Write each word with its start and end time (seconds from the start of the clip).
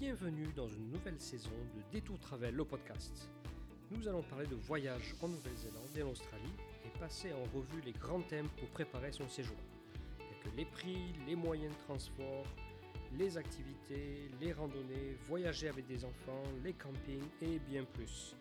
bienvenue 0.00 0.48
dans 0.56 0.66
une 0.66 0.90
nouvelle 0.90 1.20
saison 1.20 1.50
de 1.76 1.82
Détour 1.92 2.18
Travel, 2.20 2.54
le 2.54 2.64
podcast. 2.64 3.28
Nous 3.90 4.08
allons 4.08 4.22
parler 4.22 4.46
de 4.46 4.54
voyages 4.54 5.14
en 5.20 5.28
Nouvelle-Zélande 5.28 5.94
et 5.94 6.02
en 6.02 6.08
Australie 6.08 6.54
et 6.86 6.98
passer 6.98 7.34
en 7.34 7.42
revue 7.54 7.82
les 7.84 7.92
grands 7.92 8.22
thèmes 8.22 8.48
pour 8.58 8.66
préparer 8.70 9.12
son 9.12 9.28
séjour. 9.28 9.58
Que 10.42 10.56
les 10.56 10.64
prix, 10.64 10.96
les 11.26 11.36
moyens 11.36 11.74
de 11.74 11.78
transport, 11.80 12.46
les 13.18 13.36
activités, 13.36 14.30
les 14.40 14.54
randonnées, 14.54 15.18
voyager 15.28 15.68
avec 15.68 15.86
des 15.86 16.02
enfants, 16.02 16.44
les 16.64 16.72
campings 16.72 17.28
et 17.42 17.58
bien 17.68 17.84
plus. 17.84 18.34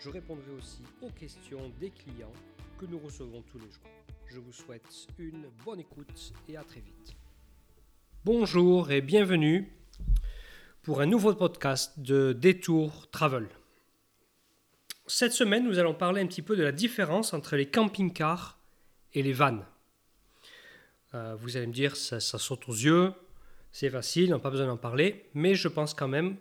Je 0.00 0.10
répondrai 0.10 0.50
aussi 0.50 0.82
aux 1.00 1.10
questions 1.10 1.70
des 1.78 1.90
clients 1.90 2.32
que 2.76 2.86
nous 2.86 2.98
recevons 2.98 3.42
tous 3.42 3.58
les 3.58 3.70
jours. 3.70 3.88
Je 4.26 4.40
vous 4.40 4.52
souhaite 4.52 5.06
une 5.20 5.46
bonne 5.64 5.78
écoute 5.78 6.32
et 6.48 6.56
à 6.56 6.64
très 6.64 6.80
vite. 6.80 7.14
Bonjour 8.24 8.90
et 8.90 9.00
bienvenue 9.00 9.70
pour 10.84 11.00
un 11.00 11.06
nouveau 11.06 11.32
podcast 11.34 11.98
de 11.98 12.34
Détour 12.34 13.10
Travel. 13.10 13.48
Cette 15.06 15.32
semaine, 15.32 15.64
nous 15.64 15.78
allons 15.78 15.94
parler 15.94 16.20
un 16.20 16.26
petit 16.26 16.42
peu 16.42 16.56
de 16.56 16.62
la 16.62 16.72
différence 16.72 17.32
entre 17.32 17.56
les 17.56 17.64
camping-cars 17.64 18.58
et 19.14 19.22
les 19.22 19.32
vannes. 19.32 19.64
Euh, 21.14 21.36
vous 21.38 21.56
allez 21.56 21.68
me 21.68 21.72
dire, 21.72 21.96
ça, 21.96 22.20
ça 22.20 22.38
saute 22.38 22.68
aux 22.68 22.74
yeux, 22.74 23.14
c'est 23.72 23.88
facile, 23.88 24.34
on 24.34 24.36
n'a 24.36 24.42
pas 24.42 24.50
besoin 24.50 24.66
d'en 24.66 24.76
parler, 24.76 25.24
mais 25.32 25.54
je 25.54 25.68
pense 25.68 25.94
quand 25.94 26.06
même 26.06 26.36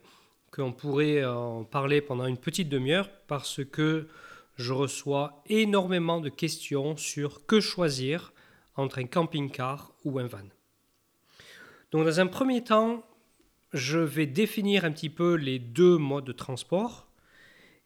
qu'on 0.51 0.73
pourrait 0.73 1.23
en 1.23 1.63
parler 1.63 2.01
pendant 2.01 2.25
une 2.25 2.37
petite 2.37 2.67
demi-heure 2.67 3.09
parce 3.27 3.63
que 3.63 4.09
je 4.57 4.73
reçois 4.73 5.41
énormément 5.45 6.19
de 6.19 6.27
questions 6.27 6.97
sur 6.97 7.45
que 7.45 7.61
choisir 7.61 8.33
entre 8.75 8.99
un 8.99 9.05
camping-car 9.05 9.93
ou 10.03 10.19
un 10.19 10.27
van. 10.27 10.49
Donc 11.91 12.03
dans 12.03 12.19
un 12.19 12.27
premier 12.27 12.61
temps, 12.61 13.05
je 13.73 13.99
vais 13.99 14.27
définir 14.27 14.85
un 14.85 14.91
petit 14.91 15.09
peu 15.09 15.33
les 15.33 15.59
deux 15.59 15.97
modes 15.97 16.25
de 16.25 16.31
transport 16.31 17.07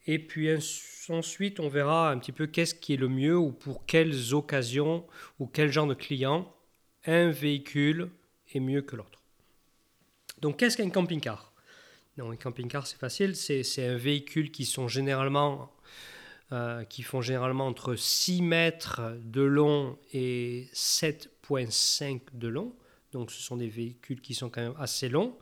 et 0.05 0.19
puis 0.19 0.49
ensuite 1.09 1.59
on 1.59 1.69
verra 1.69 2.11
un 2.11 2.17
petit 2.17 2.31
peu 2.31 2.47
qu'est-ce 2.47 2.75
qui 2.75 2.93
est 2.93 2.97
le 2.97 3.07
mieux 3.07 3.37
ou 3.37 3.51
pour 3.51 3.85
quelles 3.85 4.33
occasions 4.33 5.05
ou 5.39 5.47
quel 5.47 5.71
genre 5.71 5.87
de 5.87 5.93
client 5.93 6.53
un 7.05 7.29
véhicule 7.29 8.09
est 8.53 8.59
mieux 8.59 8.81
que 8.81 8.95
l'autre. 8.95 9.21
Donc 10.41 10.57
qu'est-ce 10.57 10.77
qu'un 10.77 10.89
camping-car? 10.89 11.53
Un 12.19 12.35
camping-car 12.35 12.87
c'est 12.87 12.97
facile, 12.97 13.35
c'est 13.35 13.87
un 13.87 13.95
véhicule 13.95 14.51
qui 14.51 14.65
sont 14.65 14.87
généralement 14.87 15.71
euh, 16.53 16.85
qui 16.85 17.03
font 17.03 17.21
généralement 17.21 17.67
entre 17.67 17.95
6 17.95 18.41
mètres 18.41 19.01
de 19.21 19.41
long 19.41 19.97
et 20.13 20.69
7,5 20.73 22.21
de 22.33 22.47
long. 22.47 22.73
Donc 23.11 23.31
ce 23.31 23.41
sont 23.41 23.57
des 23.57 23.67
véhicules 23.67 24.21
qui 24.21 24.33
sont 24.33 24.49
quand 24.49 24.61
même 24.61 24.75
assez 24.79 25.09
longs, 25.09 25.37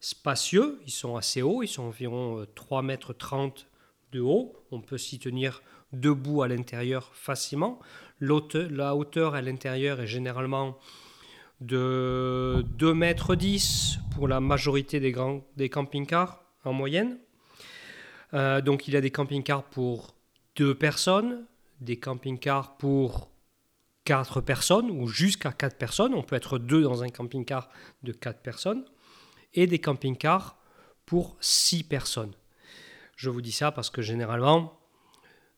spacieux, 0.00 0.80
ils 0.86 0.92
sont 0.92 1.16
assez 1.16 1.42
hauts, 1.42 1.62
ils 1.62 1.68
sont 1.68 1.84
environ 1.84 2.46
3 2.54 2.78
euh, 2.78 2.82
mètres 2.82 3.12
30 3.12 3.66
de 4.12 4.20
haut. 4.20 4.54
On 4.70 4.80
peut 4.80 4.98
s'y 4.98 5.18
tenir 5.18 5.62
debout 5.92 6.42
à 6.42 6.48
l'intérieur 6.48 7.10
facilement. 7.14 7.78
La 8.20 8.94
hauteur 8.94 9.34
à 9.34 9.42
l'intérieur 9.42 10.00
est 10.00 10.06
généralement 10.06 10.78
de 11.60 12.64
2 12.78 12.94
mètres 12.94 13.34
10 13.34 13.98
pour 14.14 14.28
la 14.28 14.40
majorité 14.40 15.00
des, 15.00 15.12
grands, 15.12 15.44
des 15.56 15.68
camping-cars 15.68 16.42
en 16.64 16.72
moyenne. 16.72 17.18
Euh, 18.34 18.60
donc 18.60 18.88
il 18.88 18.94
y 18.94 18.96
a 18.96 19.00
des 19.00 19.10
camping-cars 19.10 19.64
pour 19.64 20.14
2 20.56 20.74
personnes, 20.74 21.46
des 21.80 21.96
camping-cars 21.96 22.76
pour 22.76 23.30
4 24.04 24.40
personnes 24.40 24.90
ou 24.90 25.08
jusqu'à 25.08 25.52
4 25.52 25.76
personnes. 25.76 26.14
On 26.14 26.22
peut 26.22 26.36
être 26.36 26.58
deux 26.58 26.82
dans 26.82 27.02
un 27.02 27.08
camping-car 27.08 27.68
de 28.02 28.12
4 28.12 28.40
personnes. 28.40 28.84
Et 29.54 29.66
des 29.66 29.78
camping-cars 29.78 30.58
pour 31.06 31.36
6 31.40 31.84
personnes. 31.84 32.34
Je 33.16 33.30
vous 33.30 33.40
dis 33.40 33.52
ça 33.52 33.72
parce 33.72 33.90
que 33.90 34.02
généralement, 34.02 34.78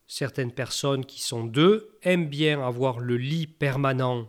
certaines 0.07 0.53
personnes 0.53 1.05
qui 1.05 1.21
sont 1.21 1.45
deux 1.45 1.99
aiment 2.03 2.29
bien 2.29 2.65
avoir 2.67 3.01
le 3.01 3.17
lit 3.17 3.47
permanent 3.47 4.29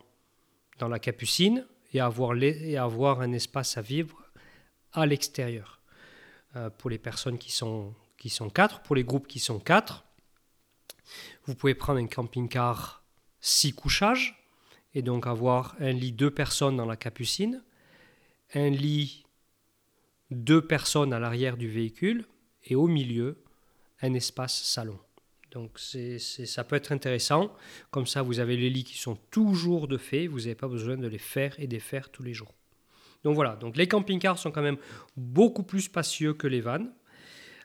dans 0.79 0.87
la 0.87 0.99
capucine 0.99 1.65
et 1.93 1.99
avoir, 1.99 3.21
un 3.21 3.31
espace 3.33 3.77
à 3.77 3.81
vivre 3.81 4.21
à 4.93 5.05
l'extérieur. 5.05 5.79
Euh, 6.55 6.69
pour 6.69 6.89
les 6.89 6.97
personnes 6.97 7.37
qui 7.37 7.51
sont, 7.51 7.93
qui 8.17 8.29
sont 8.29 8.49
quatre, 8.49 8.81
pour 8.81 8.95
les 8.95 9.03
groupes 9.03 9.27
qui 9.27 9.39
sont 9.39 9.59
quatre, 9.59 10.03
vous 11.45 11.55
pouvez 11.55 11.75
prendre 11.75 11.99
un 11.99 12.07
camping-car 12.07 13.03
six 13.39 13.73
couchages 13.73 14.45
et 14.93 15.01
donc 15.01 15.27
avoir 15.27 15.75
un 15.79 15.91
lit 15.91 16.11
deux 16.11 16.31
personnes 16.31 16.77
dans 16.77 16.85
la 16.85 16.97
capucine, 16.97 17.63
un 18.53 18.69
lit 18.69 19.25
deux 20.31 20.61
personnes 20.65 21.13
à 21.13 21.19
l'arrière 21.19 21.57
du 21.57 21.67
véhicule 21.67 22.25
et 22.63 22.75
au 22.75 22.87
milieu 22.87 23.43
un 24.01 24.13
espace 24.13 24.63
salon. 24.63 24.97
Donc 25.51 25.71
c'est, 25.77 26.17
ça 26.17 26.63
peut 26.63 26.77
être 26.77 26.91
intéressant. 26.91 27.53
Comme 27.91 28.07
ça, 28.07 28.21
vous 28.21 28.39
avez 28.39 28.55
les 28.55 28.69
lits 28.69 28.85
qui 28.85 28.97
sont 28.97 29.17
toujours 29.29 29.87
de 29.87 29.97
fait. 29.97 30.27
Vous 30.27 30.39
n'avez 30.39 30.55
pas 30.55 30.69
besoin 30.69 30.95
de 30.97 31.07
les 31.07 31.17
faire 31.17 31.53
et 31.59 31.67
défaire 31.67 32.09
tous 32.09 32.23
les 32.23 32.33
jours. 32.33 32.53
Donc 33.23 33.35
voilà, 33.35 33.55
donc 33.55 33.77
les 33.77 33.87
camping-cars 33.87 34.39
sont 34.39 34.51
quand 34.51 34.63
même 34.63 34.79
beaucoup 35.15 35.63
plus 35.63 35.81
spacieux 35.81 36.33
que 36.33 36.47
les 36.47 36.61
vannes. 36.61 36.91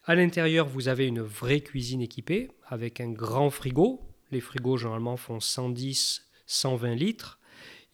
À 0.04 0.14
l'intérieur, 0.14 0.68
vous 0.68 0.88
avez 0.88 1.06
une 1.06 1.22
vraie 1.22 1.60
cuisine 1.60 2.02
équipée 2.02 2.50
avec 2.66 3.00
un 3.00 3.10
grand 3.10 3.50
frigo. 3.50 4.00
Les 4.30 4.40
frigos 4.40 4.76
généralement 4.76 5.16
font 5.16 5.40
110, 5.40 6.28
120 6.46 6.94
litres. 6.94 7.38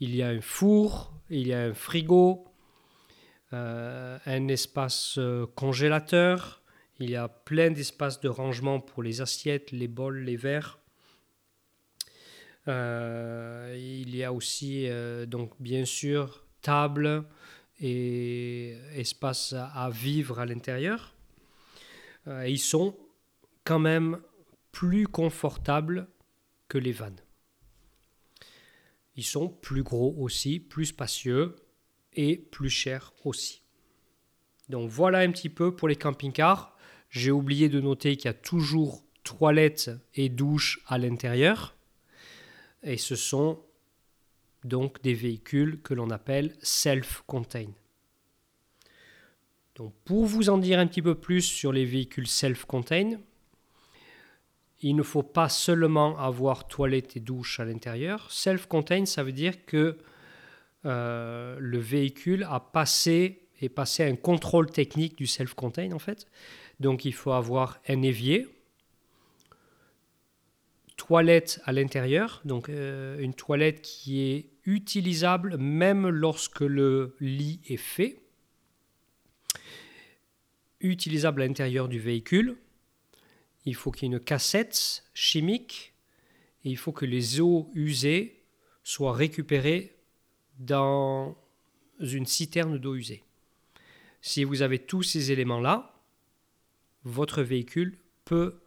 Il 0.01 0.17
y 0.17 0.23
a 0.23 0.29
un 0.29 0.41
four, 0.41 1.15
il 1.31 1.47
y 1.47 1.53
a 1.53 1.63
un 1.63 1.75
frigo, 1.75 2.52
un 3.53 4.49
espace 4.49 5.17
euh, 5.19 5.47
congélateur, 5.55 6.63
il 6.99 7.11
y 7.11 7.17
a 7.17 7.29
plein 7.29 7.71
d'espaces 7.71 8.21
de 8.21 8.29
rangement 8.29 8.81
pour 8.81 9.03
les 9.03 9.21
assiettes, 9.21 9.73
les 9.73 9.89
bols, 9.89 10.21
les 10.21 10.37
verres. 10.37 10.79
Euh, 12.69 13.75
il 13.77 14.15
y 14.15 14.23
a 14.23 14.33
aussi, 14.33 14.87
euh, 14.89 15.27
donc 15.27 15.51
bien 15.61 15.85
sûr, 15.85 16.45
table 16.61 17.25
et 17.81 18.77
espace 18.95 19.53
à, 19.53 19.91
vivre 19.91 20.39
à 20.39 20.47
l'intérieur. 20.47 21.15
Euh, 22.29 22.47
ils 22.49 22.61
sont 22.61 22.97
quand 23.65 23.81
même 23.81 24.21
plus 24.71 25.09
confortables 25.09 26.07
que 26.69 26.79
les 26.79 26.93
vannes. 26.93 27.21
Ils 29.17 29.25
sont 29.25 29.49
plus 29.49 29.83
gros 29.83 30.15
aussi, 30.19 30.61
plus 30.61 30.87
spacieux 30.87 31.57
et 32.15 32.37
plus 32.37 32.71
chers 32.71 33.13
aussi. 33.25 33.63
Donc 34.69 34.89
voilà 34.91 35.19
un 35.19 35.31
petit 35.31 35.49
peu 35.49 35.75
pour 35.75 35.89
les 35.89 35.97
camping-cars. 35.97 36.77
J'ai 37.11 37.31
oublié 37.31 37.69
de 37.69 37.81
noter 37.81 38.17
qu'il 38.17 38.27
y 38.27 38.29
a 38.29 38.35
toujours 38.35 39.03
toilettes 39.23 39.91
et 40.15 40.29
douches 40.29 40.81
à 40.87 40.99
l'intérieur. 40.99 41.77
Et 42.83 42.97
ce 42.97 43.17
sont 43.17 43.61
donc 44.65 45.03
des 45.03 45.15
véhicules 45.15 45.81
que 45.83 45.95
l'on 45.95 46.11
appelle 46.11 46.57
self-contained. 46.63 47.75
Donc 49.75 49.95
pour 50.05 50.27
vous 50.27 50.51
en 50.51 50.59
dire 50.59 50.79
un 50.79 50.87
petit 50.87 51.03
peu 51.03 51.15
plus 51.15 51.43
sur 51.43 51.73
les 51.73 51.85
véhicules 51.85 52.27
self-contained, 52.27 53.19
il 54.81 54.97
ne 54.97 55.03
faut 55.03 55.23
pas 55.23 55.49
seulement 55.49 56.19
avoir 56.19 56.67
toilettes 56.67 57.17
et 57.17 57.21
douches 57.21 57.61
à 57.61 57.65
l'intérieur. 57.65 58.31
Self-contained, 58.31 59.07
ça 59.07 59.23
veut 59.23 59.33
dire 59.33 59.65
que 59.65 59.99
euh, 60.85 61.57
le 61.61 61.79
véhicule 61.79 62.47
a 62.49 62.61
passé, 62.61 63.49
est 63.61 63.69
passé 63.69 64.05
un 64.05 64.17
contrôle 64.17 64.71
technique 64.71 65.17
du 65.17 65.27
self-contained 65.27 65.93
en 65.93 65.99
fait. 65.99 66.27
Donc 66.81 67.05
il 67.05 67.15
faut 67.15 67.33
avoir 67.33 67.81
un 67.89 68.03
évier, 68.03 68.49
toilette 70.97 71.61
à 71.65 71.73
l'intérieur, 71.73 72.41
donc 72.45 72.69
euh, 72.69 73.19
une 73.19 73.35
toilette 73.35 73.83
qui 73.83 74.21
est 74.21 74.51
utilisable 74.65 75.57
même 75.57 76.09
lorsque 76.09 76.61
le 76.61 77.17
lit 77.21 77.61
est 77.67 77.77
fait, 77.77 78.23
utilisable 80.81 81.43
à 81.43 81.47
l'intérieur 81.47 81.89
du 81.89 81.99
véhicule. 81.99 82.57
Il 83.65 83.77
faut 83.77 83.93
qu'il 83.93 84.09
y 84.09 84.13
ait 84.13 84.17
une 84.17 84.21
cassette 84.21 85.05
chimique 85.15 85.95
et 86.65 86.71
il 86.71 86.77
faut 86.77 86.93
que 86.93 87.05
les 87.05 87.41
eaux 87.41 87.71
usées 87.75 88.45
soient 88.83 89.13
récupérées 89.13 89.97
dans 90.59 91.37
une 92.01 92.27
citerne 92.27 92.79
d'eau 92.79 92.95
usée. 92.95 93.25
Si 94.21 94.45
vous 94.45 94.63
avez 94.63 94.79
tous 94.79 95.03
ces 95.03 95.33
éléments-là, 95.33 95.95
votre 97.05 97.43
véhicule 97.43 97.99
peut 98.25 98.61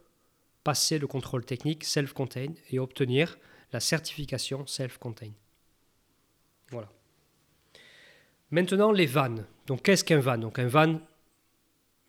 passer 0.64 0.98
le 0.98 1.06
contrôle 1.06 1.44
technique 1.44 1.84
self-contained 1.84 2.58
et 2.70 2.78
obtenir 2.78 3.38
la 3.72 3.80
certification 3.80 4.66
self-contained. 4.66 5.34
Voilà. 6.70 6.88
Maintenant, 8.50 8.92
les 8.92 9.06
vannes. 9.06 9.46
Donc, 9.66 9.82
qu'est-ce 9.82 10.04
qu'un 10.04 10.20
van? 10.20 10.38
Donc, 10.38 10.58
un 10.58 10.68
van, 10.68 11.00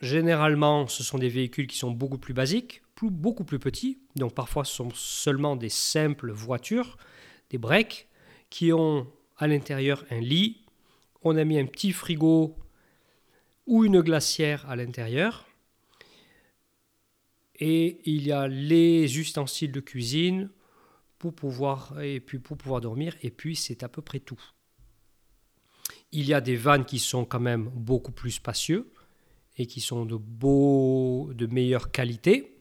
généralement, 0.01 0.87
ce 0.87 1.03
sont 1.03 1.17
des 1.17 1.29
véhicules 1.29 1.67
qui 1.67 1.77
sont 1.77 1.91
beaucoup 1.91 2.17
plus 2.17 2.33
basiques, 2.33 2.81
beaucoup 3.01 3.43
plus 3.43 3.59
petits. 3.59 3.99
Donc, 4.15 4.33
parfois, 4.33 4.65
ce 4.65 4.73
sont 4.73 4.91
seulement 4.93 5.55
des 5.55 5.69
simples 5.69 6.31
voitures, 6.31 6.97
des 7.49 7.57
breaks, 7.57 8.07
qui 8.49 8.73
ont 8.73 9.07
à 9.37 9.47
l'intérieur 9.47 10.05
un 10.09 10.19
lit. 10.19 10.65
On 11.21 11.35
a 11.37 11.43
mis 11.43 11.59
un 11.59 11.65
petit 11.65 11.91
frigo 11.91 12.55
ou 13.65 13.83
une 13.83 14.01
glacière 14.01 14.69
à 14.69 14.75
l'intérieur. 14.75 15.45
Et 17.59 17.99
il 18.05 18.25
y 18.25 18.31
a 18.31 18.47
les 18.47 19.19
ustensiles 19.19 19.71
de 19.71 19.79
cuisine 19.79 20.49
pour 21.17 21.33
pouvoir, 21.33 21.99
et 22.01 22.19
puis 22.19 22.39
pour 22.39 22.57
pouvoir 22.57 22.81
dormir. 22.81 23.15
Et 23.21 23.31
puis 23.31 23.55
c'est 23.55 23.83
à 23.83 23.89
peu 23.89 24.01
près 24.01 24.19
tout. 24.19 24.41
Il 26.11 26.25
y 26.25 26.33
a 26.33 26.41
des 26.41 26.55
vannes 26.55 26.85
qui 26.85 26.99
sont 26.99 27.25
quand 27.25 27.39
même 27.39 27.69
beaucoup 27.73 28.11
plus 28.11 28.31
spacieux 28.31 28.91
et 29.57 29.65
qui 29.65 29.81
sont 29.81 30.05
de 30.05 30.15
beau, 30.15 31.31
de 31.33 31.47
meilleure 31.47 31.91
qualité. 31.91 32.57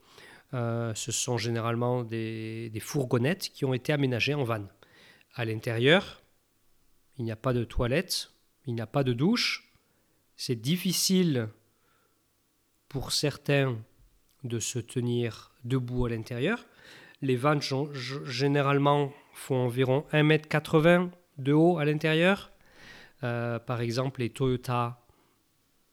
Euh, 0.55 0.95
ce 0.95 1.13
sont 1.13 1.39
généralement 1.39 2.03
des, 2.03 2.71
des, 2.71 2.81
fourgonnettes 2.81 3.51
qui 3.51 3.65
ont 3.65 3.75
été 3.75 3.93
aménagées 3.93 4.35
en 4.35 4.45
van. 4.45 4.65
À 5.35 5.45
l'intérieur, 5.45 6.23
il 7.19 7.25
n'y 7.25 7.33
a 7.33 7.37
pas 7.37 7.53
de 7.53 7.65
toilette, 7.65 8.33
il 8.67 8.75
n'y 8.75 8.81
a 8.81 8.87
pas 8.87 9.05
de 9.05 9.13
douche. 9.13 9.73
C'est 10.37 10.57
difficile 10.57 11.49
pour 12.89 13.13
certains 13.13 13.79
de 14.45 14.59
se 14.59 14.79
tenir 14.79 15.53
debout 15.65 16.07
à 16.07 16.11
l'intérieur. 16.11 16.67
Les 17.23 17.37
vannes 17.37 17.63
généralement 18.25 19.13
font 19.33 19.57
environ 19.57 20.05
1,80 20.13 20.87
m 20.87 21.11
de 21.39 21.53
haut 21.53 21.79
à 21.79 21.85
l'intérieur. 21.85 22.51
Euh, 23.23 23.59
par 23.59 23.81
exemple, 23.81 24.21
les 24.21 24.31
Toyota 24.31 25.01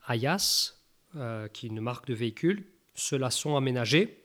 Ayas, 0.07 0.75
euh, 1.15 1.47
qui 1.47 1.65
est 1.65 1.69
une 1.69 1.81
marque 1.81 2.07
de 2.07 2.13
véhicule, 2.13 2.65
ceux-là 2.95 3.29
sont 3.29 3.55
aménagés. 3.55 4.23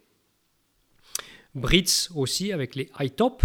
Brits 1.54 2.08
aussi, 2.14 2.52
avec 2.52 2.74
les 2.74 2.90
high-top, 2.98 3.42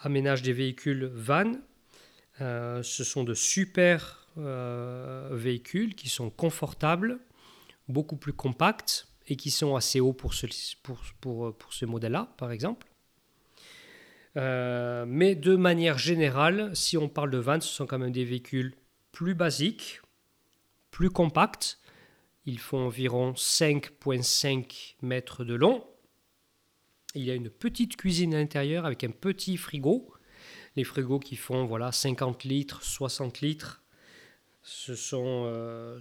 aménagent 0.00 0.42
des 0.42 0.52
véhicules 0.52 1.06
van. 1.06 1.52
Euh, 2.40 2.82
ce 2.82 3.04
sont 3.04 3.24
de 3.24 3.34
super 3.34 4.14
véhicules 5.32 5.96
qui 5.96 6.08
sont 6.08 6.30
confortables, 6.30 7.18
beaucoup 7.88 8.14
plus 8.14 8.32
compacts 8.32 9.08
et 9.26 9.34
qui 9.34 9.50
sont 9.50 9.74
assez 9.74 9.98
hauts 9.98 10.12
pour 10.12 10.32
pour 11.20 11.72
ce 11.72 11.84
modèle-là, 11.84 12.32
par 12.36 12.52
exemple. 12.52 12.86
Euh, 14.36 15.04
mais 15.06 15.34
de 15.34 15.56
manière 15.56 15.98
générale, 15.98 16.74
si 16.74 16.96
on 16.96 17.08
parle 17.08 17.30
de 17.30 17.38
van, 17.38 17.60
ce 17.60 17.68
sont 17.68 17.86
quand 17.86 17.98
même 17.98 18.12
des 18.12 18.24
véhicules 18.24 18.74
plus 19.10 19.34
basiques, 19.34 20.00
plus 20.90 21.10
compacts. 21.10 21.78
Ils 22.44 22.58
font 22.58 22.86
environ 22.86 23.32
5,5 23.32 24.94
mètres 25.02 25.44
de 25.44 25.54
long. 25.54 25.84
Il 27.14 27.24
y 27.24 27.30
a 27.30 27.34
une 27.34 27.50
petite 27.50 27.96
cuisine 27.96 28.34
à 28.34 28.38
l'intérieur 28.38 28.86
avec 28.86 29.02
un 29.02 29.10
petit 29.10 29.56
frigo. 29.56 30.12
Les 30.76 30.84
frigos 30.84 31.18
qui 31.18 31.36
font 31.36 31.66
voilà 31.66 31.92
50 31.92 32.44
litres, 32.44 32.82
60 32.82 33.40
litres. 33.40 33.82
Ce 34.62 34.94
sont, 34.94 35.44
euh, 35.46 35.98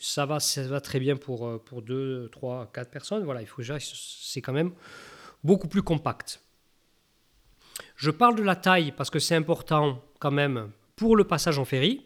ça, 0.00 0.24
va, 0.24 0.40
ça 0.40 0.62
va 0.66 0.80
très 0.80 0.98
bien 0.98 1.16
pour, 1.16 1.46
euh, 1.46 1.58
pour 1.58 1.82
2, 1.82 2.30
3, 2.32 2.70
4 2.72 2.90
personnes. 2.90 3.24
Voilà, 3.24 3.42
il 3.42 3.46
faut 3.46 3.62
c'est 3.62 4.40
quand 4.40 4.54
même 4.54 4.72
beaucoup 5.44 5.68
plus 5.68 5.82
compact. 5.82 6.42
Je 7.96 8.10
parle 8.10 8.34
de 8.34 8.42
la 8.42 8.56
taille 8.56 8.92
parce 8.92 9.10
que 9.10 9.18
c'est 9.18 9.34
important 9.34 10.02
quand 10.20 10.30
même 10.30 10.70
pour 10.96 11.16
le 11.16 11.24
passage 11.24 11.58
en 11.58 11.64
ferry, 11.64 12.04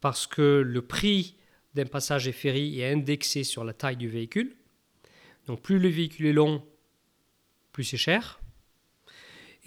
parce 0.00 0.26
que 0.26 0.62
le 0.64 0.82
prix 0.82 1.36
d'un 1.74 1.86
passage 1.86 2.28
en 2.28 2.32
ferry 2.32 2.80
est 2.80 2.92
indexé 2.92 3.44
sur 3.44 3.64
la 3.64 3.72
taille 3.72 3.96
du 3.96 4.08
véhicule. 4.08 4.56
Donc 5.46 5.62
plus 5.62 5.78
le 5.78 5.88
véhicule 5.88 6.26
est 6.26 6.32
long, 6.32 6.62
plus 7.72 7.84
c'est 7.84 7.96
cher. 7.96 8.37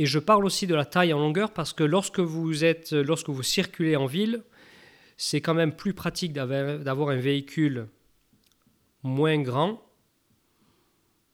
Et 0.02 0.08
je 0.08 0.18
parle 0.18 0.46
aussi 0.46 0.66
de 0.66 0.74
la 0.74 0.84
taille 0.84 1.14
en 1.14 1.20
longueur 1.20 1.54
parce 1.54 1.74
que 1.74 1.84
lorsque 1.84 2.20
vous, 2.20 2.66
êtes, 2.66 2.92
lorsque 2.92 3.30
vous 3.30 3.44
circulez 3.44 3.96
en 3.96 4.08
ville, 4.08 4.42
c'est 5.16 5.42
quand 5.42 5.54
même 5.54 5.76
plus 5.76 5.94
pratique 5.94 6.34
d'avoir 6.34 7.10
un 7.10 7.18
véhicule 7.18 7.88
moins 9.04 9.40
grand 9.40 9.80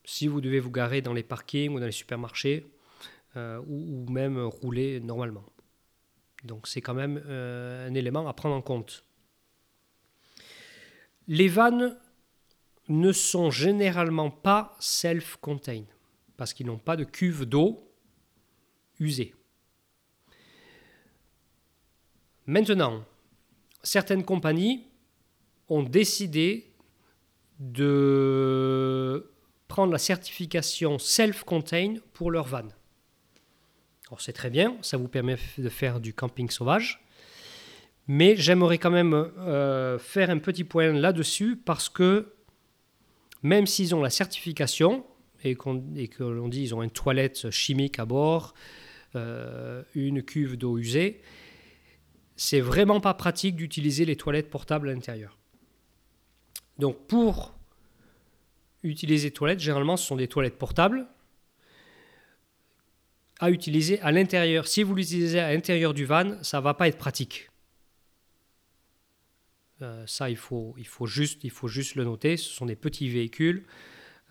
si 0.04 0.28
vous 0.28 0.42
devez 0.42 0.60
vous 0.60 0.70
garer 0.70 1.02
dans 1.02 1.14
les 1.14 1.24
parkings 1.24 1.74
ou 1.74 1.80
dans 1.80 1.86
les 1.86 1.94
supermarchés 1.94 2.70
euh, 3.38 3.62
ou, 3.68 4.06
même 4.12 4.38
rouler 4.38 5.00
normalement. 5.00 5.46
Donc 6.44 6.68
c'est 6.68 6.82
quand 6.82 6.94
même 6.94 7.24
euh, 7.26 7.88
un 7.88 7.94
élément 7.94 8.28
à 8.28 8.34
prendre 8.34 8.56
en 8.56 8.62
compte. 8.62 9.06
Les 11.30 11.48
vannes 11.48 11.98
ne 12.90 13.14
sont 13.14 13.50
généralement 13.50 14.30
pas 14.30 14.76
self-contained 14.82 15.88
parce 16.36 16.54
qu'ils 16.54 16.68
n'ont 16.68 16.78
pas 16.78 16.98
de 16.98 17.06
cuve 17.06 17.46
d'eau 17.46 17.87
usée. 19.00 19.34
Maintenant, 22.46 23.04
certaines 23.84 24.24
compagnies 24.24 24.88
ont 25.70 25.84
décidé 25.84 26.72
de 27.60 29.32
prendre 29.68 29.92
la 29.92 29.98
certification 29.98 30.98
self-contained 30.98 32.02
pour 32.14 32.32
leurs 32.32 32.48
vannes. 32.48 32.74
Alors 34.08 34.22
c'est 34.22 34.34
très 34.34 34.50
bien, 34.50 34.78
ça 34.82 34.96
vous 34.96 35.10
permet 35.10 35.38
de 35.58 35.70
faire 35.70 36.00
du 36.00 36.14
camping 36.14 36.50
sauvage. 36.50 37.04
Mais 38.08 38.38
j'aimerais 38.38 38.78
quand 38.78 38.92
même 38.92 39.14
euh, 39.14 40.00
faire 40.00 40.30
un 40.30 40.38
petit 40.38 40.64
point 40.64 40.94
là-dessus 40.94 41.58
parce 41.58 41.90
que 41.90 42.34
même 43.44 43.68
s'ils 43.68 43.94
ont 43.94 44.02
la 44.02 44.10
certification 44.10 45.06
et 45.44 45.56
qu'on 45.56 45.76
dit 45.76 46.08
qu'ils 46.10 46.74
ont 46.74 46.82
une 46.82 46.92
toilette 46.92 47.50
chimique 47.52 48.00
à 48.00 48.06
bord, 48.06 48.54
euh, 49.16 49.84
une 49.96 50.24
cuve 50.24 50.58
d'eau 50.58 50.78
usée, 50.78 51.22
c'est 52.36 52.62
vraiment 52.62 53.00
pas 53.00 53.14
pratique 53.14 53.56
d'utiliser 53.56 54.06
les 54.06 54.16
toilettes 54.16 54.50
portables 54.50 54.90
à 54.90 54.94
l'intérieur. 54.94 55.38
Donc 56.78 57.08
pour 57.08 57.58
utiliser 58.84 59.32
toilettes, 59.32 59.60
généralement 59.60 59.98
ce 59.98 60.06
sont 60.06 60.16
des 60.16 60.28
toilettes 60.28 60.58
portables 60.58 61.08
à 63.40 63.52
utiliser 63.52 64.00
à 64.02 64.12
l'intérieur. 64.12 64.68
Si 64.68 64.84
vous 64.84 64.96
l'utilisez 64.96 65.40
à 65.40 65.54
l'intérieur 65.54 65.94
du 65.94 66.06
van, 66.06 66.42
ça 66.44 66.62
va 66.62 66.74
pas 66.74 66.88
être 66.88 66.98
pratique. 66.98 67.50
Euh, 69.82 70.06
ça, 70.08 70.30
il 70.30 70.38
faut, 70.38 70.74
il, 70.78 70.88
faut 70.88 71.06
juste, 71.06 71.44
il 71.44 71.52
faut 71.52 71.68
juste 71.68 71.96
le 71.96 72.04
noter. 72.04 72.38
Ce 72.38 72.50
sont 72.50 72.66
des 72.66 72.76
petits 72.76 73.10
véhicules. 73.10 73.66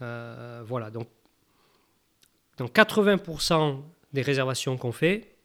Euh, 0.02 0.62
voilà, 0.66 0.90
donc 0.90 1.08
dans 2.58 2.66
80% 2.66 3.82
des 4.16 4.22
réservations 4.22 4.76
qu'on 4.78 4.92
fait, 4.92 5.36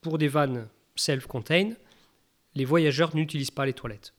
pour 0.00 0.16
des 0.16 0.28
vannes 0.28 0.68
self-contained, 0.94 1.76
les 2.54 2.64
voyageurs 2.64 3.14
n'utilisent 3.16 3.50
pas 3.50 3.66
les 3.66 3.72
toilettes. 3.72 4.14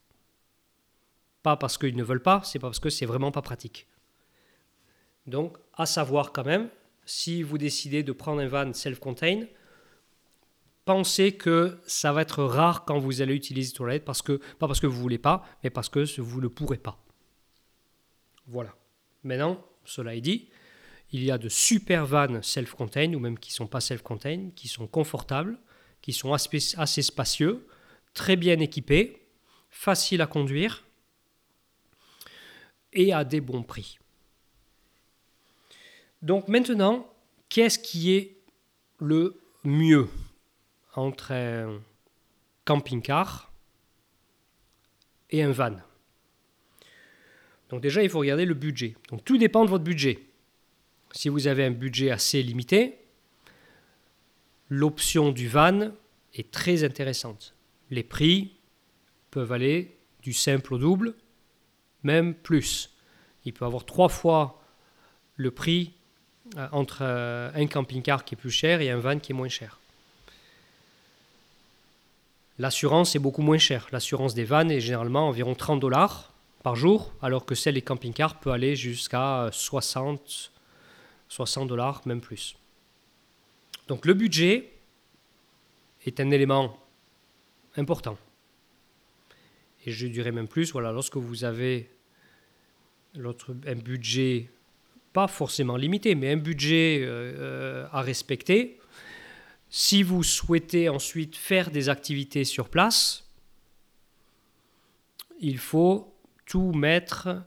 Pas 1.43 1.55
parce 1.55 1.77
qu'ils 1.77 1.95
ne 1.95 2.03
veulent 2.03 2.21
pas, 2.21 2.41
c'est 2.43 2.59
parce 2.59 2.79
que 2.79 2.89
c'est 2.89 3.05
vraiment 3.05 3.31
pas 3.31 3.41
pratique. 3.41 3.87
Donc, 5.27 5.57
à 5.73 5.85
savoir 5.85 6.33
quand 6.33 6.43
même, 6.43 6.69
si 7.05 7.41
vous 7.41 7.57
décidez 7.57 8.03
de 8.03 8.11
prendre 8.11 8.41
un 8.41 8.47
van 8.47 8.73
self-contained, 8.73 9.47
pensez 10.83 11.37
que 11.37 11.79
ça 11.85 12.11
va 12.11 12.21
être 12.21 12.43
rare 12.43 12.83
quand 12.83 12.99
vous 12.99 13.21
allez 13.21 13.33
utiliser 13.33 13.71
les 13.71 13.77
toilettes, 13.77 14.05
parce 14.05 14.21
que, 14.21 14.41
pas 14.59 14.67
parce 14.67 14.81
que 14.81 14.87
vous 14.87 14.99
voulez 14.99 15.17
pas, 15.17 15.45
mais 15.63 15.69
parce 15.69 15.87
que 15.87 16.19
vous 16.19 16.41
ne 16.41 16.49
pourrez 16.49 16.77
pas. 16.77 16.97
Voilà. 18.47 18.75
Maintenant, 19.23 19.63
cela 19.85 20.15
est 20.15 20.21
dit, 20.21 20.49
il 21.13 21.23
y 21.23 21.31
a 21.31 21.37
de 21.37 21.47
super 21.47 22.05
vannes 22.07 22.41
self-contained, 22.41 23.15
ou 23.15 23.19
même 23.19 23.37
qui 23.37 23.51
ne 23.51 23.55
sont 23.55 23.67
pas 23.67 23.79
self-contained, 23.79 24.53
qui 24.55 24.67
sont 24.67 24.87
confortables, 24.87 25.59
qui 26.01 26.11
sont 26.11 26.33
assez 26.33 27.01
spacieux, 27.01 27.67
très 28.15 28.35
bien 28.35 28.59
équipés, 28.59 29.21
faciles 29.69 30.21
à 30.21 30.27
conduire 30.27 30.83
et 32.91 33.13
à 33.13 33.23
des 33.23 33.41
bons 33.41 33.63
prix. 33.63 33.99
Donc 36.23 36.47
maintenant, 36.47 37.07
qu'est-ce 37.47 37.77
qui 37.77 38.13
est 38.13 38.37
le 38.99 39.39
mieux 39.63 40.09
entre 40.95 41.31
un 41.31 41.79
camping-car 42.65 43.51
et 45.29 45.43
un 45.43 45.51
van? 45.51 45.77
Donc 47.69 47.81
déjà, 47.81 48.01
il 48.01 48.09
faut 48.09 48.19
regarder 48.19 48.45
le 48.45 48.55
budget. 48.55 48.95
Donc 49.09 49.23
tout 49.23 49.37
dépend 49.37 49.63
de 49.63 49.69
votre 49.69 49.83
budget. 49.83 50.32
Si 51.13 51.29
vous 51.29 51.45
avez 51.45 51.63
un 51.63 51.71
budget 51.71 52.09
assez 52.09 52.41
limité, 52.41 52.97
l'option 54.69 55.31
du 55.31 55.47
van 55.47 55.91
est 56.33 56.49
très 56.49 56.83
intéressante. 56.83 57.53
Les 57.91 58.01
prix 58.01 58.55
peuvent 59.29 59.51
aller 59.51 59.95
du 60.23 60.33
simple 60.33 60.73
au 60.73 60.79
double, 60.79 61.13
même 62.01 62.33
plus. 62.33 62.89
Il 63.45 63.53
peut 63.53 63.63
avoir 63.63 63.85
trois 63.85 64.09
fois 64.09 64.59
le 65.35 65.51
prix 65.51 65.93
euh, 66.57 66.67
entre 66.71 66.99
euh, 67.01 67.51
un 67.53 67.67
camping-car 67.67 68.25
qui 68.25 68.33
est 68.33 68.37
plus 68.37 68.51
cher 68.51 68.81
et 68.81 68.89
un 68.89 68.97
van 68.97 69.19
qui 69.19 69.33
est 69.33 69.35
moins 69.35 69.49
cher. 69.49 69.79
L'assurance 72.57 73.15
est 73.15 73.19
beaucoup 73.19 73.43
moins 73.43 73.59
chère. 73.59 73.87
L'assurance 73.91 74.33
des 74.33 74.45
vannes 74.45 74.71
est 74.71 74.79
généralement 74.79 75.27
environ 75.27 75.53
30 75.53 75.79
dollars 75.79 76.33
par 76.63 76.75
jour, 76.75 77.13
alors 77.21 77.45
que 77.45 77.53
celle 77.53 77.75
des 77.75 77.81
camping-cars 77.83 78.39
peut 78.39 78.51
aller 78.51 78.75
jusqu'à 78.75 79.49
60, 79.51 80.52
60 81.33 81.67
dollars, 81.67 82.01
même 82.05 82.21
plus. 82.21 82.55
Donc 83.87 84.05
le 84.05 84.13
budget 84.13 84.71
est 86.05 86.19
un 86.19 86.29
élément 86.29 86.77
important. 87.75 88.19
Et 89.85 89.91
je 89.91 90.05
dirais 90.05 90.31
même 90.31 90.47
plus, 90.47 90.71
voilà, 90.71 90.91
lorsque 90.91 91.17
vous 91.17 91.43
avez 91.43 91.89
un 93.15 93.75
budget, 93.75 94.51
pas 95.11 95.27
forcément 95.27 95.75
limité, 95.75 96.13
mais 96.13 96.31
un 96.31 96.37
budget 96.37 96.99
euh, 97.01 97.07
euh, 97.07 97.87
à 97.91 98.01
respecter, 98.01 98.79
si 99.69 100.03
vous 100.03 100.21
souhaitez 100.21 100.87
ensuite 100.87 101.35
faire 101.35 101.71
des 101.71 101.89
activités 101.89 102.43
sur 102.43 102.69
place, 102.69 103.27
il 105.39 105.57
faut 105.57 106.15
tout 106.45 106.73
mettre, 106.73 107.43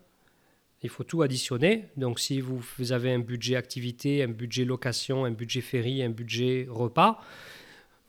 il 0.82 0.88
faut 0.90 1.04
tout 1.04 1.22
additionner. 1.22 1.86
Donc 1.96 2.20
si 2.20 2.40
vous 2.40 2.92
avez 2.92 3.12
un 3.12 3.18
budget 3.18 3.56
activité, 3.56 4.22
un 4.22 4.28
budget 4.28 4.64
location, 4.64 5.24
un 5.24 5.30
budget 5.30 5.60
ferry, 5.60 6.02
un 6.02 6.10
budget 6.10 6.66
repas, 6.68 7.20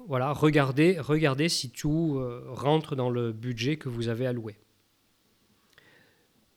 voilà, 0.08 0.32
regardez, 0.32 1.00
regardez 1.00 1.50
si 1.50 1.70
tout 1.70 2.18
euh, 2.18 2.46
rentre 2.48 2.96
dans 2.96 3.10
le 3.10 3.34
budget 3.34 3.76
que 3.76 3.90
vous 3.90 4.08
avez 4.08 4.26
alloué. 4.26 4.56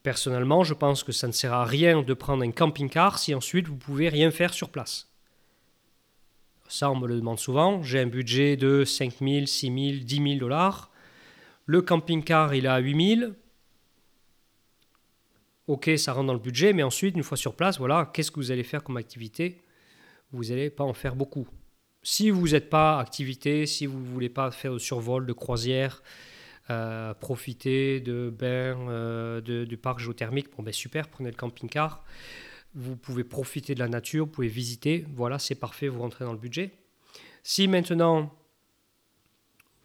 Personnellement, 0.03 0.63
je 0.63 0.73
pense 0.73 1.03
que 1.03 1.13
ça 1.13 1.27
ne 1.27 1.33
sert 1.33 1.53
à 1.53 1.65
rien 1.65 2.03
de 2.03 2.15
prendre 2.15 2.45
un 2.45 2.53
camping-car 2.53 3.19
si 3.19 3.35
ensuite 3.35 3.67
vous 3.67 3.77
pouvez 3.77 4.09
rien 4.09 4.31
faire 4.31 4.55
sur 4.55 4.71
place. 4.71 5.09
Ça, 6.69 6.91
on 6.91 6.97
me 6.97 7.09
le 7.09 7.17
demande 7.17 7.41
souvent. 7.41 7.83
J'ai 7.83 7.99
un 7.99 8.07
budget 8.07 8.57
de 8.57 8.85
5 8.85 9.15
000, 9.21 9.47
6 9.47 9.67
000, 9.67 10.05
10 10.05 10.17
000 10.17 10.39
dollars. 10.39 10.91
Le 11.67 11.83
camping-car, 11.83 12.55
il 12.55 12.69
à 12.69 12.79
8 12.79 13.17
000. 13.19 13.33
Ok, 15.71 15.89
ça 15.99 16.15
rentre 16.15 16.27
dans 16.27 16.33
le 16.33 16.41
budget, 16.41 16.73
mais 16.73 16.83
ensuite, 16.83 17.15
une 17.15 17.23
fois 17.23 17.37
sur 17.37 17.55
place, 17.55 17.79
voilà, 17.79 18.11
qu'est-ce 18.13 18.33
que 18.33 18.41
vous 18.41 18.51
allez 18.51 18.65
faire 18.65 18.83
comme 18.83 18.97
activité? 18.97 19.63
Vous 20.33 20.47
n'allez 20.47 20.69
pas 20.69 20.83
en 20.83 20.95
faire 20.95 21.15
beaucoup. 21.15 21.47
Si 22.03 22.31
vous 22.31 22.49
n'êtes 22.49 22.69
pas 22.69 22.99
activité, 22.99 23.67
si 23.67 23.87
vous 23.87 24.01
ne 24.01 24.05
voulez 24.05 24.31
pas 24.31 24.51
faire 24.51 24.73
de 24.73 24.81
survol, 24.81 25.27
de 25.27 25.33
croisière, 25.33 26.03
euh, 26.71 27.15
profiter 27.15 28.01
de 28.01 28.35
euh, 28.43 29.41
du 29.41 29.77
parc 29.77 30.01
géothermique, 30.01 30.49
bon 30.57 30.65
ben 30.65 30.73
super, 30.73 31.07
prenez 31.07 31.31
le 31.31 31.37
camping-car. 31.37 32.03
Vous 32.75 32.97
pouvez 32.97 33.23
profiter 33.23 33.77
de 33.77 33.79
la 33.79 33.89
nature, 33.89 34.25
vous 34.25 34.33
pouvez 34.33 34.49
visiter, 34.49 35.07
voilà, 35.15 35.39
c'est 35.39 35.55
parfait, 35.55 35.87
vous 35.87 36.01
rentrez 36.01 36.25
dans 36.25 36.33
le 36.33 36.39
budget. 36.41 36.73
Si 37.45 37.69
maintenant 37.69 38.35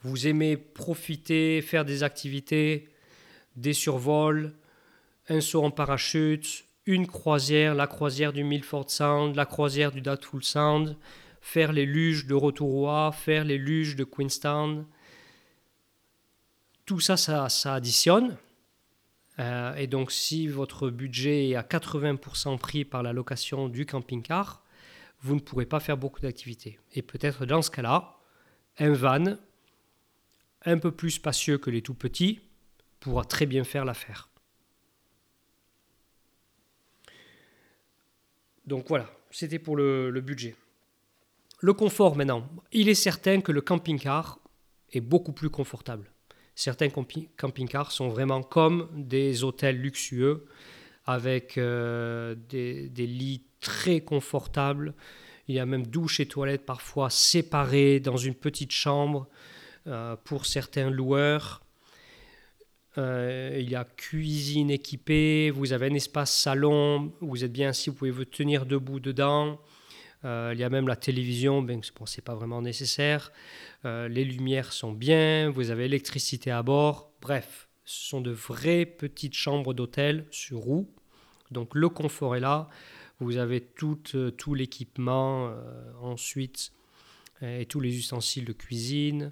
vous 0.01 0.25
aimez 0.25 0.57
profiter, 0.57 1.61
faire 1.61 1.85
des 1.85 2.01
activités, 2.01 2.89
des 3.55 3.73
survols, 3.73 4.51
un 5.29 5.41
saut 5.41 5.63
en 5.63 5.71
parachute, 5.71 6.65
une 6.85 7.07
croisière, 7.07 7.73
la 7.73 7.87
croisière 7.87 8.31
du 8.31 8.43
Milford 8.43 8.89
Sound, 8.89 9.35
la 9.35 9.45
croisière 9.45 9.91
du 9.91 10.01
Doubtful 10.01 10.43
Sound, 10.43 10.97
faire 11.41 11.73
les 11.73 11.85
luges 11.85 12.25
de 12.25 12.33
Rotorua, 12.33 13.11
faire 13.11 13.43
les 13.43 13.57
luges 13.57 13.95
de 13.95 14.03
Queenstown. 14.03 14.85
Tout 16.85 16.99
ça, 16.99 17.17
ça, 17.17 17.73
additionne. 17.73 18.37
Euh, 19.39 19.75
et 19.75 19.87
donc, 19.87 20.11
si 20.11 20.47
votre 20.47 20.89
budget 20.89 21.49
est 21.49 21.55
à 21.55 21.63
80% 21.63 22.57
pris 22.59 22.85
par 22.85 23.03
la 23.03 23.13
location 23.13 23.67
du 23.67 23.85
camping-car, 23.85 24.63
vous 25.21 25.35
ne 25.35 25.39
pourrez 25.39 25.65
pas 25.65 25.79
faire 25.79 25.97
beaucoup 25.97 26.21
d'activités. 26.21 26.79
Et 26.93 27.01
peut-être 27.01 27.45
dans 27.45 27.63
ce 27.63 27.71
cas-là, 27.71 28.17
un 28.77 28.93
van 28.93 29.37
un 30.65 30.77
peu 30.77 30.91
plus 30.91 31.11
spacieux 31.11 31.57
que 31.57 31.69
les 31.69 31.81
tout 31.81 31.93
petits 31.93 32.41
pourra 32.99 33.23
très 33.23 33.45
bien 33.45 33.63
faire 33.63 33.85
l'affaire. 33.85 34.29
Donc 38.67 38.87
voilà, 38.87 39.09
c'était 39.31 39.59
pour 39.59 39.77
le 39.77 40.21
budget. 40.21 40.55
Le 41.61 41.73
confort 41.73 42.15
maintenant. 42.15 42.47
Il 42.71 42.89
est 42.89 42.95
certain 42.95 43.41
que 43.41 43.51
le 43.51 43.61
camping-car 43.61 44.39
est 44.91 45.01
beaucoup 45.01 45.31
plus 45.31 45.49
confortable. 45.49 46.11
Certains 46.55 46.89
camping-cars 46.89 47.91
sont 47.91 48.07
vraiment 48.07 48.41
comme 48.41 48.89
des 48.93 49.43
hôtels 49.43 49.77
luxueux 49.77 50.45
avec 51.05 51.57
euh, 51.57 52.35
des, 52.49 52.89
lits 52.97 53.43
très 53.59 54.01
confortables. 54.01 54.93
Il 55.47 55.55
y 55.55 55.59
a 55.59 55.65
même 55.65 55.85
douche 55.85 56.19
et 56.19 56.27
toilettes 56.27 56.65
parfois 56.65 57.09
séparées 57.09 57.99
dans 57.99 58.17
une 58.17 58.35
petite 58.35 58.71
chambre 58.71 59.27
euh, 59.87 60.15
pour 60.23 60.45
certains 60.45 60.89
loueurs. 60.89 61.61
Euh, 62.97 63.57
il 63.59 63.69
y 63.69 63.75
a 63.75 63.83
cuisine 63.83 64.71
équipée, 64.71 65.51
vous 65.51 65.73
avez 65.73 65.87
un 65.87 65.93
espace 65.93 66.33
salon, 66.33 67.11
vous 67.19 67.43
êtes 67.43 67.51
bien 67.51 67.69
assis, 67.69 67.89
vous 67.89 67.95
pouvez 67.95 68.11
vous 68.11 68.25
tenir 68.25 68.65
debout 68.65 68.99
dedans. 68.99 69.59
Euh, 70.23 70.51
il 70.53 70.59
y 70.59 70.63
a 70.63 70.69
même 70.69 70.87
la 70.87 70.95
télévision, 70.95 71.61
ben, 71.61 71.81
bon, 71.97 72.05
ce 72.05 72.17
n'est 72.17 72.23
pas 72.23 72.35
vraiment 72.35 72.61
nécessaire. 72.61 73.31
Euh, 73.83 74.07
les 74.07 74.23
lumières 74.23 74.71
sont 74.71 74.93
bien, 74.93 75.49
vous 75.49 75.71
avez 75.71 75.83
l'électricité 75.83 76.51
à 76.51 76.63
bord. 76.63 77.11
Bref, 77.21 77.67
ce 77.83 78.09
sont 78.09 78.21
de 78.21 78.31
vraies 78.31 78.85
petites 78.85 79.35
chambres 79.35 79.73
d'hôtel 79.73 80.25
sur 80.31 80.59
roues. 80.59 80.89
Donc 81.51 81.75
le 81.75 81.89
confort 81.89 82.35
est 82.35 82.39
là. 82.39 82.69
Vous 83.19 83.37
avez 83.37 83.61
tout 83.61 84.01
l'équipement 84.53 85.53
ensuite 86.01 86.73
et 87.41 87.65
tous 87.65 87.79
les 87.79 87.97
ustensiles 87.97 88.43
de 88.43 88.51
cuisine, 88.51 89.31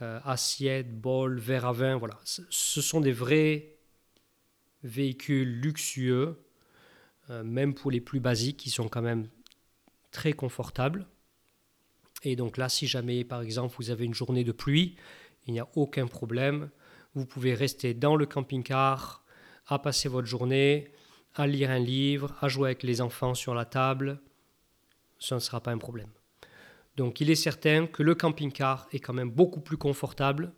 assiettes, 0.00 1.00
bols, 1.00 1.38
verres 1.38 1.66
à 1.66 1.72
vin. 1.72 1.96
Voilà, 1.96 2.18
ce 2.24 2.80
sont 2.82 3.00
des 3.00 3.12
vrais 3.12 3.76
véhicules 4.82 5.60
luxueux, 5.60 6.44
même 7.28 7.74
pour 7.74 7.90
les 7.90 8.00
plus 8.00 8.20
basiques, 8.20 8.58
qui 8.58 8.70
sont 8.70 8.88
quand 8.88 9.02
même 9.02 9.28
très 10.10 10.32
confortable. 10.32 11.06
Et 12.22 12.36
donc 12.36 12.56
là, 12.56 12.68
si 12.68 12.86
jamais, 12.86 13.24
par 13.24 13.42
exemple, 13.42 13.74
vous 13.78 13.90
avez 13.90 14.04
une 14.04 14.14
journée 14.14 14.44
de 14.44 14.52
pluie, 14.52 14.96
il 15.46 15.52
n'y 15.52 15.60
a 15.60 15.68
aucun 15.74 16.06
problème. 16.06 16.70
Vous 17.14 17.26
pouvez 17.26 17.54
rester 17.54 17.94
dans 17.94 18.16
le 18.16 18.26
camping-car, 18.26 19.24
à 19.66 19.78
passer 19.78 20.08
votre 20.08 20.26
journée, 20.26 20.90
à 21.34 21.46
lire 21.46 21.70
un 21.70 21.78
livre, 21.78 22.34
à 22.40 22.48
jouer 22.48 22.68
avec 22.68 22.82
les 22.82 23.00
enfants 23.00 23.34
sur 23.34 23.54
la 23.54 23.64
table. 23.64 24.20
Ce 25.18 25.34
ne 25.34 25.40
sera 25.40 25.60
pas 25.60 25.72
un 25.72 25.78
problème. 25.78 26.10
Donc 26.96 27.20
il 27.20 27.30
est 27.30 27.34
certain 27.34 27.86
que 27.86 28.02
le 28.02 28.14
camping-car 28.14 28.88
est 28.92 29.00
quand 29.00 29.12
même 29.12 29.30
beaucoup 29.30 29.60
plus 29.60 29.76
confortable 29.76 30.52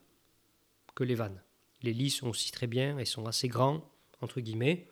que 0.94 1.04
les 1.04 1.14
vannes. 1.14 1.42
Les 1.82 1.92
lits 1.92 2.10
sont 2.10 2.28
aussi 2.28 2.50
très 2.52 2.66
bien, 2.66 2.98
ils 2.98 3.06
sont 3.06 3.26
assez 3.26 3.48
grands, 3.48 3.88
entre 4.20 4.40
guillemets, 4.40 4.88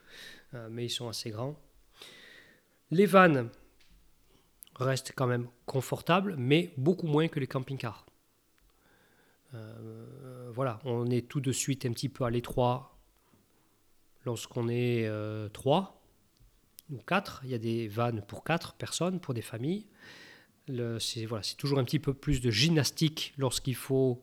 euh, 0.54 0.68
mais 0.70 0.86
ils 0.86 0.90
sont 0.90 1.08
assez 1.08 1.30
grands. 1.30 1.58
Les 2.90 3.06
vannes, 3.06 3.50
reste 4.76 5.12
quand 5.14 5.26
même 5.26 5.48
confortable, 5.66 6.34
mais 6.36 6.72
beaucoup 6.76 7.06
moins 7.06 7.28
que 7.28 7.40
les 7.40 7.46
camping-cars. 7.46 8.06
Euh, 9.54 10.50
voilà, 10.52 10.80
on 10.84 11.06
est 11.10 11.28
tout 11.28 11.40
de 11.40 11.52
suite 11.52 11.86
un 11.86 11.92
petit 11.92 12.08
peu 12.08 12.24
à 12.24 12.30
l'étroit 12.30 12.98
lorsqu'on 14.24 14.68
est 14.68 15.06
euh, 15.06 15.48
trois 15.48 16.02
ou 16.90 16.98
quatre. 16.98 17.40
Il 17.44 17.50
y 17.50 17.54
a 17.54 17.58
des 17.58 17.88
vannes 17.88 18.22
pour 18.26 18.42
quatre 18.42 18.74
personnes, 18.74 19.20
pour 19.20 19.34
des 19.34 19.42
familles. 19.42 19.86
C'est 20.98 21.26
voilà, 21.26 21.42
toujours 21.58 21.78
un 21.78 21.84
petit 21.84 21.98
peu 21.98 22.14
plus 22.14 22.40
de 22.40 22.50
gymnastique 22.50 23.34
lorsqu'il 23.36 23.74
faut 23.74 24.22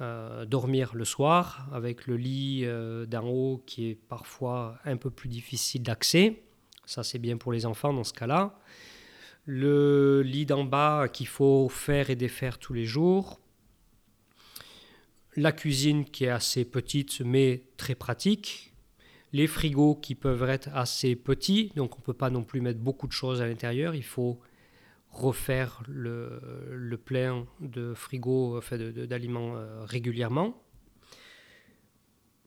euh, 0.00 0.44
dormir 0.44 0.94
le 0.94 1.04
soir, 1.04 1.68
avec 1.72 2.06
le 2.06 2.16
lit 2.16 2.64
d'en 3.08 3.26
haut 3.26 3.62
qui 3.66 3.88
est 3.88 3.94
parfois 3.94 4.78
un 4.84 4.96
peu 4.96 5.10
plus 5.10 5.28
difficile 5.28 5.82
d'accès. 5.82 6.42
Ça, 6.86 7.02
c'est 7.02 7.18
bien 7.18 7.36
pour 7.36 7.52
les 7.52 7.66
enfants 7.66 7.92
dans 7.92 8.04
ce 8.04 8.12
cas-là. 8.12 8.58
Le 9.44 10.22
lit 10.22 10.46
d'en 10.46 10.64
bas 10.64 11.08
qu'il 11.08 11.26
faut 11.26 11.68
faire 11.68 12.10
et 12.10 12.16
défaire 12.16 12.58
tous 12.58 12.72
les 12.72 12.84
jours, 12.84 13.40
la 15.36 15.52
cuisine 15.52 16.04
qui 16.04 16.24
est 16.24 16.30
assez 16.30 16.64
petite 16.64 17.20
mais 17.20 17.62
très 17.76 17.94
pratique, 17.94 18.74
les 19.32 19.46
frigos 19.46 19.94
qui 19.94 20.14
peuvent 20.14 20.48
être 20.48 20.68
assez 20.74 21.14
petits, 21.16 21.72
donc 21.76 21.96
on 21.96 22.00
ne 22.00 22.04
peut 22.04 22.14
pas 22.14 22.30
non 22.30 22.42
plus 22.42 22.60
mettre 22.60 22.80
beaucoup 22.80 23.06
de 23.06 23.12
choses 23.12 23.40
à 23.40 23.46
l'intérieur, 23.46 23.94
il 23.94 24.04
faut 24.04 24.40
refaire 25.10 25.82
le, 25.88 26.96
plein 27.04 27.46
de 27.60 27.94
frigo, 27.94 28.56
enfin 28.56 28.78
d'aliments 28.78 29.56
euh, 29.56 29.84
régulièrement. 29.84 30.62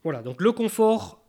Voilà, 0.04 0.22
donc 0.22 0.42
le 0.42 0.52
confort 0.52 1.24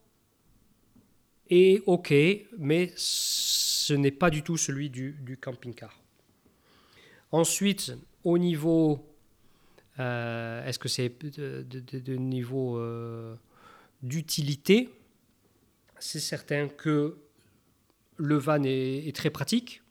est 1.51 1.83
ok, 1.87 2.13
mais 2.59 2.93
ce 2.97 3.95
n'est 3.95 4.11
pas 4.11 4.31
du 4.31 4.43
tout 4.43 4.57
celui 4.57 4.91
du, 4.91 5.39
camping-car. 5.41 6.01
Ensuite, 7.31 7.95
au 8.23 8.39
niveau, 8.39 9.07
euh, 9.99 10.65
est-ce 10.67 10.79
que 10.79 10.89
c'est 10.89 11.09
de, 11.39 12.15
niveau 12.15 12.79
euh, 12.79 13.35
d'utilité? 14.03 14.89
C'est 15.99 16.21
certain 16.21 16.69
que 16.69 17.17
le 18.17 18.37
van 18.37 18.63
est, 18.65 19.15
très 19.15 19.31
pratique. 19.31 19.83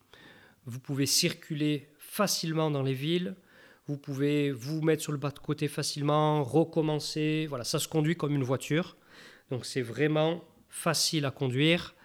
Vous 0.65 0.79
pouvez 0.79 1.05
circuler 1.05 1.89
facilement 1.97 2.71
dans 2.71 2.83
les 2.83 2.93
villes. 2.93 3.35
Vous 3.87 3.97
pouvez 3.97 4.51
vous 4.51 4.81
mettre 4.81 5.01
sur 5.01 5.11
le 5.11 5.17
bas 5.17 5.31
de 5.31 5.39
côté 5.39 5.67
facilement, 5.67 6.43
recommencer. 6.43 7.47
Voilà, 7.49 7.63
ça 7.63 7.79
se 7.79 7.87
conduit 7.87 8.15
comme 8.15 8.33
une 8.33 8.43
voiture. 8.43 8.95
Donc 9.51 9.65
c'est 9.65 9.81
vraiment 9.81 10.43
facile 10.69 11.25
à 11.25 11.31
conduire. 11.31 11.95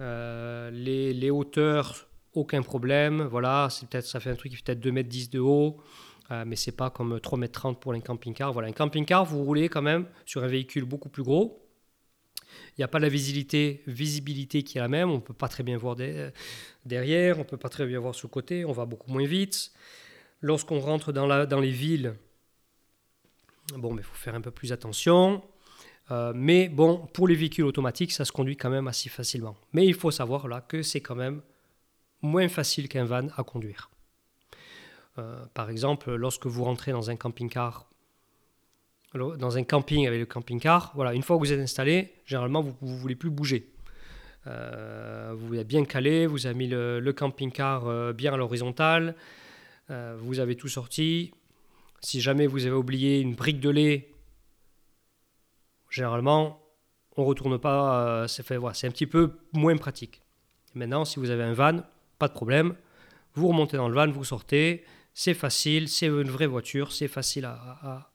Euh, 0.00 0.70
les, 0.70 1.30
hauteurs, 1.30 2.08
aucun 2.34 2.62
problème. 2.62 3.22
Voilà, 3.22 3.68
c'est 3.70 3.88
peut-être, 3.88 4.06
ça 4.06 4.20
fait 4.20 4.30
un 4.30 4.36
truc 4.36 4.50
qui 4.50 4.56
fait 4.56 4.64
peut-être 4.64 4.80
2 4.80 4.90
mètres 4.90 5.08
10 5.08 5.30
de 5.30 5.38
haut, 5.38 5.76
euh, 6.30 6.44
mais 6.46 6.56
c'est 6.56 6.72
pas 6.72 6.90
comme 6.90 7.18
3,30 7.18 7.68
m 7.68 7.76
pour 7.76 7.92
un 7.92 8.00
camping-car. 8.00 8.52
Voilà, 8.52 8.68
un 8.68 8.72
camping-car, 8.72 9.24
vous 9.24 9.44
roulez 9.44 9.68
quand 9.68 9.82
même 9.82 10.06
sur 10.24 10.42
un 10.42 10.48
véhicule 10.48 10.84
beaucoup 10.84 11.08
plus 11.08 11.22
gros. 11.22 11.61
Il 12.70 12.80
n'y 12.80 12.84
a 12.84 12.88
pas 12.88 12.98
la 12.98 13.08
visibilité, 13.08 13.82
visibilité 13.86 14.62
qui 14.62 14.78
est 14.78 14.80
la 14.80 14.88
même. 14.88 15.10
On 15.10 15.16
ne 15.16 15.20
peut 15.20 15.34
pas 15.34 15.48
très 15.48 15.62
bien 15.62 15.76
voir 15.76 15.96
derrière, 16.84 17.36
on 17.36 17.40
ne 17.40 17.46
peut 17.46 17.56
pas 17.56 17.68
très 17.68 17.86
bien 17.86 17.98
voir 17.98 18.14
le 18.20 18.28
côté, 18.28 18.64
on 18.64 18.72
va 18.72 18.86
beaucoup 18.86 19.10
moins 19.10 19.26
vite. 19.26 19.72
Lorsqu'on 20.40 20.80
rentre 20.80 21.12
dans 21.12 21.60
les 21.60 21.70
villes, 21.70 22.14
bon, 23.76 23.96
il 23.96 24.02
faut 24.02 24.14
faire 24.14 24.34
un 24.34 24.40
peu 24.40 24.50
plus 24.50 24.72
attention. 24.72 25.42
Euh, 26.10 26.32
mais 26.34 26.68
bon, 26.68 27.06
pour 27.12 27.28
les 27.28 27.34
véhicules 27.34 27.64
automatiques, 27.64 28.12
ça 28.12 28.24
se 28.24 28.32
conduit 28.32 28.56
quand 28.56 28.70
même 28.70 28.88
assez 28.88 29.08
facilement. 29.08 29.56
Mais 29.72 29.86
il 29.86 29.94
faut 29.94 30.10
savoir 30.10 30.48
là 30.48 30.60
que 30.60 30.82
c'est 30.82 31.00
quand 31.00 31.14
même 31.14 31.42
moins 32.22 32.48
facile 32.48 32.88
qu'un 32.88 33.04
van 33.04 33.28
à 33.36 33.44
conduire. 33.44 33.90
Euh, 35.18 35.44
par 35.54 35.70
exemple, 35.70 36.14
lorsque 36.14 36.46
vous 36.46 36.64
rentrez 36.64 36.92
dans 36.92 37.10
un 37.10 37.16
camping-car, 37.16 37.91
dans 39.14 39.58
un 39.58 39.62
camping 39.64 40.06
avec 40.06 40.20
le 40.20 40.26
camping-car, 40.26 40.92
voilà, 40.94 41.14
une 41.14 41.22
fois 41.22 41.36
que 41.36 41.40
vous 41.40 41.52
êtes 41.52 41.60
installé, 41.60 42.12
généralement 42.24 42.62
vous 42.62 42.74
ne 42.80 42.96
voulez 42.96 43.14
plus 43.14 43.30
bouger. 43.30 43.68
Euh, 44.46 45.34
vous 45.36 45.54
êtes 45.54 45.66
bien 45.66 45.84
calé, 45.84 46.26
vous 46.26 46.46
avez 46.46 46.54
mis 46.54 46.66
le, 46.66 47.12
camping-car 47.12 48.14
bien 48.14 48.32
à 48.32 48.36
l'horizontale, 48.36 49.14
vous 49.88 50.40
avez 50.40 50.56
tout 50.56 50.68
sorti. 50.68 51.32
Si 52.00 52.20
jamais 52.20 52.46
vous 52.46 52.66
avez 52.66 52.74
oublié 52.74 53.20
une 53.20 53.34
brique 53.34 53.60
de 53.60 53.70
lait 53.70 54.12
généralement, 55.92 56.60
on 57.16 57.22
ne 57.22 57.26
retourne 57.26 57.58
pas. 57.58 58.22
Euh, 58.22 58.26
c'est 58.26 58.86
un 58.86 58.90
petit 58.90 59.06
peu 59.06 59.38
moins 59.52 59.76
pratique. 59.76 60.22
Maintenant, 60.74 61.04
si 61.04 61.20
vous 61.20 61.30
avez 61.30 61.44
un 61.44 61.52
van, 61.52 61.82
pas 62.18 62.28
de 62.28 62.32
problème. 62.32 62.74
Vous 63.34 63.48
remontez 63.48 63.76
dans 63.76 63.88
le 63.88 63.94
van, 63.94 64.10
vous 64.10 64.24
sortez. 64.24 64.84
C'est 65.14 65.34
facile, 65.34 65.88
c'est 65.88 66.06
une 66.06 66.30
vraie 66.30 66.46
voiture, 66.46 66.90
c'est 66.90 67.08
facile 67.08 67.44
à, 67.44 68.11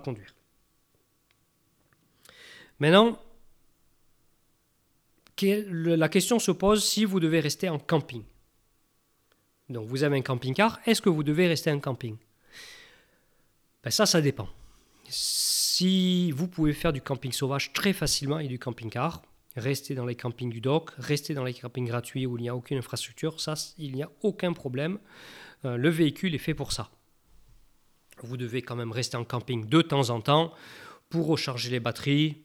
conduire. 0.00 0.34
Maintenant, 2.78 3.18
la 5.42 6.08
question 6.08 6.38
se 6.38 6.50
pose 6.50 6.84
si 6.84 7.04
vous 7.04 7.20
devez 7.20 7.40
rester 7.40 7.68
en 7.68 7.78
camping. 7.78 8.22
Donc 9.68 9.86
vous 9.86 10.02
avez 10.02 10.18
un 10.18 10.22
camping-car, 10.22 10.80
est-ce 10.86 11.00
que 11.00 11.08
vous 11.08 11.22
devez 11.22 11.46
rester 11.46 11.70
en 11.70 11.80
camping? 11.80 12.16
Ben 13.82 13.90
Ça, 13.90 14.06
ça 14.06 14.20
dépend. 14.20 14.48
Si 15.08 16.30
vous 16.32 16.48
pouvez 16.48 16.72
faire 16.72 16.92
du 16.92 17.00
camping 17.00 17.32
sauvage 17.32 17.72
très 17.72 17.92
facilement 17.92 18.38
et 18.38 18.48
du 18.48 18.58
camping-car, 18.58 19.22
rester 19.56 19.94
dans 19.94 20.06
les 20.06 20.14
campings 20.14 20.50
du 20.50 20.60
dock, 20.60 20.90
rester 20.98 21.34
dans 21.34 21.44
les 21.44 21.54
campings 21.54 21.86
gratuits 21.86 22.26
où 22.26 22.36
il 22.36 22.42
n'y 22.42 22.48
a 22.48 22.56
aucune 22.56 22.78
infrastructure, 22.78 23.40
ça, 23.40 23.54
il 23.78 23.94
n'y 23.94 24.02
a 24.02 24.10
aucun 24.22 24.52
problème. 24.52 24.98
Euh, 25.64 25.76
le 25.76 25.88
véhicule 25.88 26.34
est 26.34 26.38
fait 26.38 26.54
pour 26.54 26.72
ça. 26.72 26.90
Vous 28.22 28.36
devez 28.36 28.62
quand 28.62 28.76
même 28.76 28.92
rester 28.92 29.16
en 29.16 29.24
camping 29.24 29.66
de 29.66 29.82
temps 29.82 30.10
en 30.10 30.20
temps 30.20 30.52
pour 31.10 31.26
recharger 31.26 31.70
les 31.70 31.80
batteries 31.80 32.44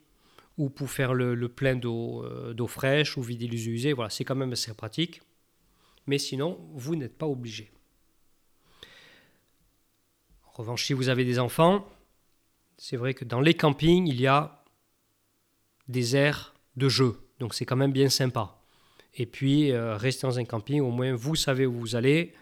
ou 0.58 0.70
pour 0.70 0.90
faire 0.92 1.14
le, 1.14 1.48
plein 1.48 1.80
euh, 1.84 2.54
d'eau 2.54 2.68
fraîche 2.68 3.18
ou 3.18 3.22
vider 3.22 3.48
les 3.48 3.70
usés. 3.70 3.94
Voilà, 3.94 4.10
c'est 4.10 4.26
quand 4.26 4.36
même 4.36 4.52
assez 4.52 4.74
pratique. 4.74 5.22
Mais 6.06 6.18
sinon, 6.18 6.60
vous 6.74 6.96
n'êtes 6.96 7.18
pas 7.18 7.28
obligé. 7.28 7.72
En 10.46 10.52
revanche, 10.52 10.86
si 10.86 10.94
vous 10.94 11.08
avez 11.08 11.24
des 11.24 11.40
enfants, 11.40 11.88
c'est 12.78 12.98
vrai 12.98 13.14
que 13.14 13.24
dans 13.24 13.40
les 13.40 13.54
campings, 13.54 14.08
il 14.08 14.20
y 14.20 14.28
a 14.28 14.64
des 15.88 16.16
aires 16.16 16.54
de 16.76 16.90
jeu. 16.90 17.18
Donc 17.40 17.54
c'est 17.54 17.66
quand 17.66 17.78
même 17.78 17.94
bien 17.94 18.10
sympa. 18.10 18.62
Et 19.16 19.26
puis, 19.26 19.72
euh, 19.72 19.96
rester 19.96 20.28
dans 20.28 20.40
un 20.40 20.46
camping, 20.46 20.82
au 20.82 20.92
moins 20.92 21.14
vous 21.14 21.36
savez 21.36 21.66
où 21.66 21.74
vous 21.74 21.96
allez. 21.96 22.34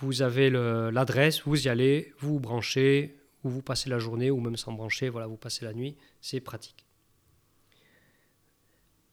Vous 0.00 0.22
avez 0.22 0.50
l'adresse, 0.50 1.42
vous 1.42 1.66
y 1.66 1.68
allez, 1.68 2.12
vous 2.18 2.38
branchez, 2.38 3.18
ou 3.44 3.48
vous 3.48 3.62
passez 3.62 3.88
la 3.88 3.98
journée, 3.98 4.30
ou 4.30 4.40
même 4.40 4.56
sans 4.56 4.72
brancher, 4.72 5.08
voilà, 5.08 5.26
vous 5.26 5.36
passez 5.36 5.64
la 5.64 5.72
nuit. 5.72 5.96
C'est 6.20 6.40
pratique. 6.40 6.86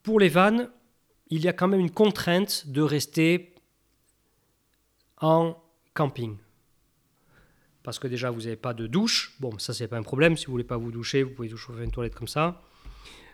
Pour 0.01 0.19
les 0.19 0.29
vannes, 0.29 0.69
il 1.29 1.41
y 1.41 1.47
a 1.47 1.53
quand 1.53 1.67
même 1.67 1.79
une 1.79 1.91
contrainte 1.91 2.67
de 2.67 2.81
rester 2.81 3.55
en 5.21 5.55
camping 5.93 6.37
parce 7.83 7.99
que 7.99 8.07
déjà 8.07 8.31
vous 8.31 8.41
n'avez 8.41 8.55
pas 8.55 8.73
de 8.73 8.87
douche. 8.87 9.35
Bon, 9.39 9.59
ça 9.59 9.73
c'est 9.73 9.87
pas 9.87 9.97
un 9.97 10.03
problème. 10.03 10.37
Si 10.37 10.45
vous 10.45 10.53
voulez 10.53 10.63
pas 10.63 10.77
vous 10.77 10.91
doucher, 10.91 11.21
vous 11.23 11.31
pouvez 11.31 11.49
vous 11.49 11.57
chauffer 11.57 11.83
une 11.83 11.91
toilette 11.91 12.15
comme 12.15 12.29
ça. 12.29 12.61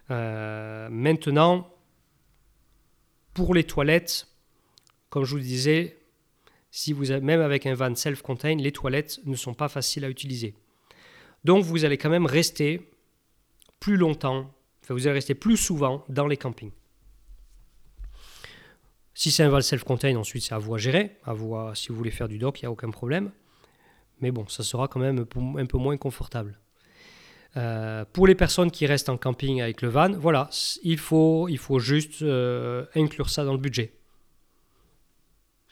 Euh, 0.09 0.89
maintenant, 0.89 1.71
pour 3.33 3.53
les 3.53 3.63
toilettes, 3.63 4.27
comme 5.09 5.23
je 5.23 5.31
vous 5.31 5.37
le 5.37 5.43
disais, 5.43 5.98
si 6.71 6.93
vous 6.93 7.05
même 7.05 7.41
avec 7.41 7.65
un 7.65 7.73
van 7.73 7.95
self-contained, 7.95 8.61
les 8.61 8.71
toilettes 8.71 9.19
ne 9.25 9.35
sont 9.35 9.53
pas 9.53 9.69
faciles 9.69 10.05
à 10.05 10.09
utiliser. 10.09 10.55
Donc 11.43 11.63
vous 11.63 11.85
allez 11.85 11.97
quand 11.97 12.09
même 12.09 12.25
rester 12.25 12.91
plus 13.79 13.97
longtemps, 13.97 14.51
enfin 14.83 14.93
vous 14.93 15.07
allez 15.07 15.15
rester 15.15 15.35
plus 15.35 15.57
souvent 15.57 16.03
dans 16.09 16.27
les 16.27 16.37
campings. 16.37 16.71
Si 19.13 19.31
c'est 19.31 19.43
un 19.43 19.49
van 19.49 19.61
self-contained, 19.61 20.17
ensuite 20.17 20.43
c'est 20.43 20.53
à 20.53 20.59
vous 20.59 20.75
à 20.75 20.77
gérer. 20.77 21.17
À 21.25 21.35
si 21.75 21.89
vous 21.89 21.95
voulez 21.95 22.11
faire 22.11 22.27
du 22.27 22.37
dock, 22.37 22.61
il 22.61 22.65
n'y 22.65 22.67
a 22.67 22.71
aucun 22.71 22.89
problème. 22.89 23.31
Mais 24.21 24.31
bon, 24.31 24.47
ça 24.47 24.63
sera 24.63 24.87
quand 24.87 24.99
même 24.99 25.25
un 25.57 25.65
peu 25.65 25.77
moins 25.77 25.97
confortable. 25.97 26.59
Euh, 27.57 28.05
pour 28.13 28.27
les 28.27 28.35
personnes 28.35 28.69
qui 28.69 28.85
restent 28.85 29.09
en 29.09 29.17
camping 29.17 29.61
avec 29.61 29.81
le 29.81 29.89
van, 29.89 30.11
voilà, 30.11 30.49
il 30.83 30.97
faut, 30.97 31.47
il 31.47 31.57
faut 31.57 31.79
juste 31.79 32.21
euh, 32.21 32.85
inclure 32.95 33.29
ça 33.29 33.43
dans 33.43 33.53
le 33.53 33.59
budget. 33.59 33.93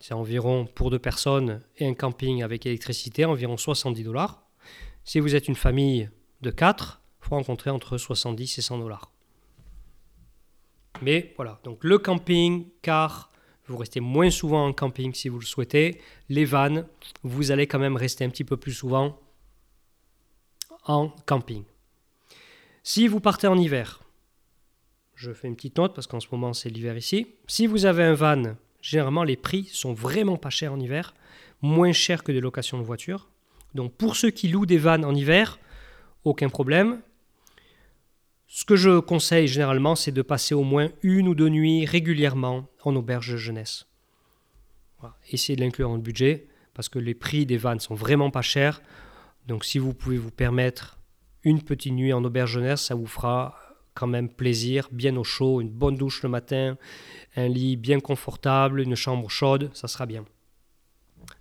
C'est 0.07 0.13
environ 0.13 0.65
pour 0.73 0.89
deux 0.89 0.99
personnes 0.99 1.59
et 1.75 1.85
un 1.85 1.93
camping 1.93 2.41
avec 2.41 2.65
électricité, 2.65 3.25
environ 3.25 3.57
70 3.57 4.05
dollars. 4.05 4.41
Si 5.03 5.19
vous 5.19 5.35
êtes 5.35 5.49
une 5.49 5.55
famille 5.55 6.09
de 6.39 6.49
4, 6.49 7.01
il 7.03 7.27
faut 7.27 7.35
rencontrer 7.35 7.71
entre 7.71 7.97
70 7.97 8.57
et 8.57 8.61
100 8.61 8.77
dollars. 8.77 9.11
Mais 11.01 11.33
voilà, 11.35 11.59
donc 11.65 11.83
le 11.83 11.97
camping, 11.97 12.69
car 12.81 13.33
vous 13.65 13.75
restez 13.75 13.99
moins 13.99 14.29
souvent 14.29 14.67
en 14.67 14.71
camping 14.71 15.13
si 15.13 15.27
vous 15.27 15.39
le 15.39 15.45
souhaitez. 15.45 15.99
Les 16.29 16.45
vannes, 16.45 16.87
vous 17.23 17.51
allez 17.51 17.67
quand 17.67 17.79
même 17.79 17.97
rester 17.97 18.23
un 18.23 18.29
petit 18.29 18.45
peu 18.45 18.55
plus 18.55 18.71
souvent 18.71 19.19
en 20.85 21.09
camping. 21.25 21.65
Si 22.81 23.09
vous 23.09 23.19
partez 23.19 23.47
en 23.47 23.57
hiver, 23.57 24.01
je 25.15 25.33
fais 25.33 25.49
une 25.49 25.57
petite 25.57 25.77
note 25.77 25.93
parce 25.93 26.07
qu'en 26.07 26.21
ce 26.21 26.29
moment 26.31 26.53
c'est 26.53 26.69
l'hiver 26.69 26.95
ici. 26.95 27.27
Si 27.47 27.67
vous 27.67 27.85
avez 27.85 28.05
un 28.05 28.13
van, 28.13 28.55
généralement 28.87 29.25
les 29.25 29.35
prix 29.35 29.65
sont 29.65 29.93
vraiment 29.93 30.37
pas 30.37 30.49
chers 30.49 30.71
en 30.71 30.79
hiver, 30.79 31.13
moins 31.61 31.91
chers 31.91 32.23
que 32.23 32.31
des 32.31 32.39
locations 32.39 32.77
de 32.77 32.83
voitures. 32.83 33.29
Donc 33.75 33.93
pour 33.93 34.15
ceux 34.15 34.29
qui 34.29 34.47
louent 34.47 34.65
des 34.65 34.77
vannes 34.77 35.03
en 35.03 35.13
hiver, 35.13 35.59
aucun 36.23 36.47
problème. 36.47 37.01
Ce 38.47 38.63
que 38.63 38.77
je 38.77 38.99
conseille 38.99 39.49
généralement, 39.49 39.95
c'est 39.95 40.13
de 40.13 40.21
passer 40.21 40.55
au 40.55 40.63
moins 40.63 40.87
une 41.03 41.27
ou 41.27 41.35
deux 41.35 41.49
nuits 41.49 41.85
régulièrement 41.85 42.69
en 42.83 42.95
auberge 42.95 43.35
jeunesse. 43.35 43.87
Essayez 45.29 45.57
de 45.57 45.61
l'inclure 45.61 45.89
dans 45.89 45.95
le 45.95 46.01
budget 46.01 46.47
parce 46.73 46.87
que 46.87 46.99
les 46.99 47.13
prix 47.13 47.45
des 47.45 47.57
vannes 47.57 47.81
sont 47.81 47.95
vraiment 47.95 48.31
pas 48.31 48.41
chers. 48.41 48.81
Donc 49.47 49.65
si 49.65 49.79
vous 49.79 49.93
pouvez 49.93 50.17
vous 50.17 50.31
permettre 50.31 50.97
une 51.43 51.61
petite 51.61 51.91
nuit 51.91 52.13
en 52.13 52.23
auberge 52.23 52.51
jeunesse, 52.51 52.83
ça 52.83 52.95
vous 52.95 53.05
fera 53.05 53.66
quand 53.97 54.07
même 54.07 54.29
plaisir, 54.29 54.87
bien 54.91 55.15
au 55.17 55.23
chaud, 55.23 55.59
une 55.59 55.69
bonne 55.69 55.95
douche 55.95 56.21
le 56.21 56.29
matin, 56.29 56.77
un 57.35 57.47
lit 57.47 57.75
bien 57.75 57.99
confortable, 57.99 58.81
une 58.81 58.95
chambre 58.95 59.29
chaude, 59.29 59.71
ça 59.73 59.87
sera 59.87 60.05
bien. 60.05 60.23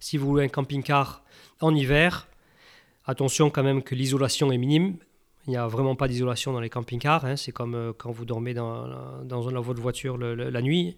Si 0.01 0.16
vous 0.16 0.27
voulez 0.27 0.45
un 0.45 0.49
camping-car 0.49 1.23
en 1.61 1.75
hiver, 1.75 2.29
attention 3.05 3.51
quand 3.51 3.62
même 3.62 3.83
que 3.83 3.95
l'isolation 3.95 4.51
est 4.53 4.59
minime, 4.59 4.97
il 5.47 5.51
n'y 5.51 5.57
a 5.57 5.66
vraiment 5.66 5.95
pas 5.95 6.09
d'isolation 6.09 6.53
dans 6.53 6.61
les 6.61 6.71
camping-cars. 6.71 7.25
Hein. 7.25 7.37
C'est 7.37 7.53
comme 7.53 7.75
euh, 7.75 7.92
quand 7.97 8.11
vous 8.11 8.25
dormez 8.25 8.55
dans, 8.55 9.21
votre 9.29 9.81
voiture 9.81 10.19
la 10.19 10.62
nuit. 10.62 10.97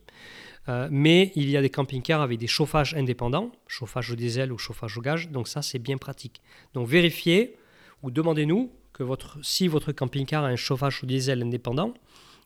Euh, 0.68 0.88
mais 0.90 1.33
il 1.35 1.51
y 1.51 1.57
a 1.57 1.62
des 1.62 1.71
camping-cars 1.71 2.23
avec 2.23 2.38
des 2.38 2.47
chauffages 2.47 2.94
indépendants, 2.94 3.53
chauffage 3.66 4.11
au 4.11 4.16
diesel 4.16 4.53
ou 4.53 4.59
chauffage 4.59 4.97
au 4.97 5.01
gaz. 5.01 5.29
Donc 5.29 5.49
ça, 5.49 5.61
c'est 5.61 5.79
bien 5.79 5.99
pratique. 5.99 6.40
Donc 6.73 6.87
vérifiez 6.87 7.57
ou 8.03 8.11
demandez-nous 8.11 8.71
votre, 9.04 9.38
si 9.44 9.68
votre 9.68 9.92
camping-car 9.92 10.44
a 10.44 10.48
un 10.48 10.56
chauffage 10.56 11.02
au 11.02 11.06
diesel 11.06 11.42
indépendant 11.42 11.94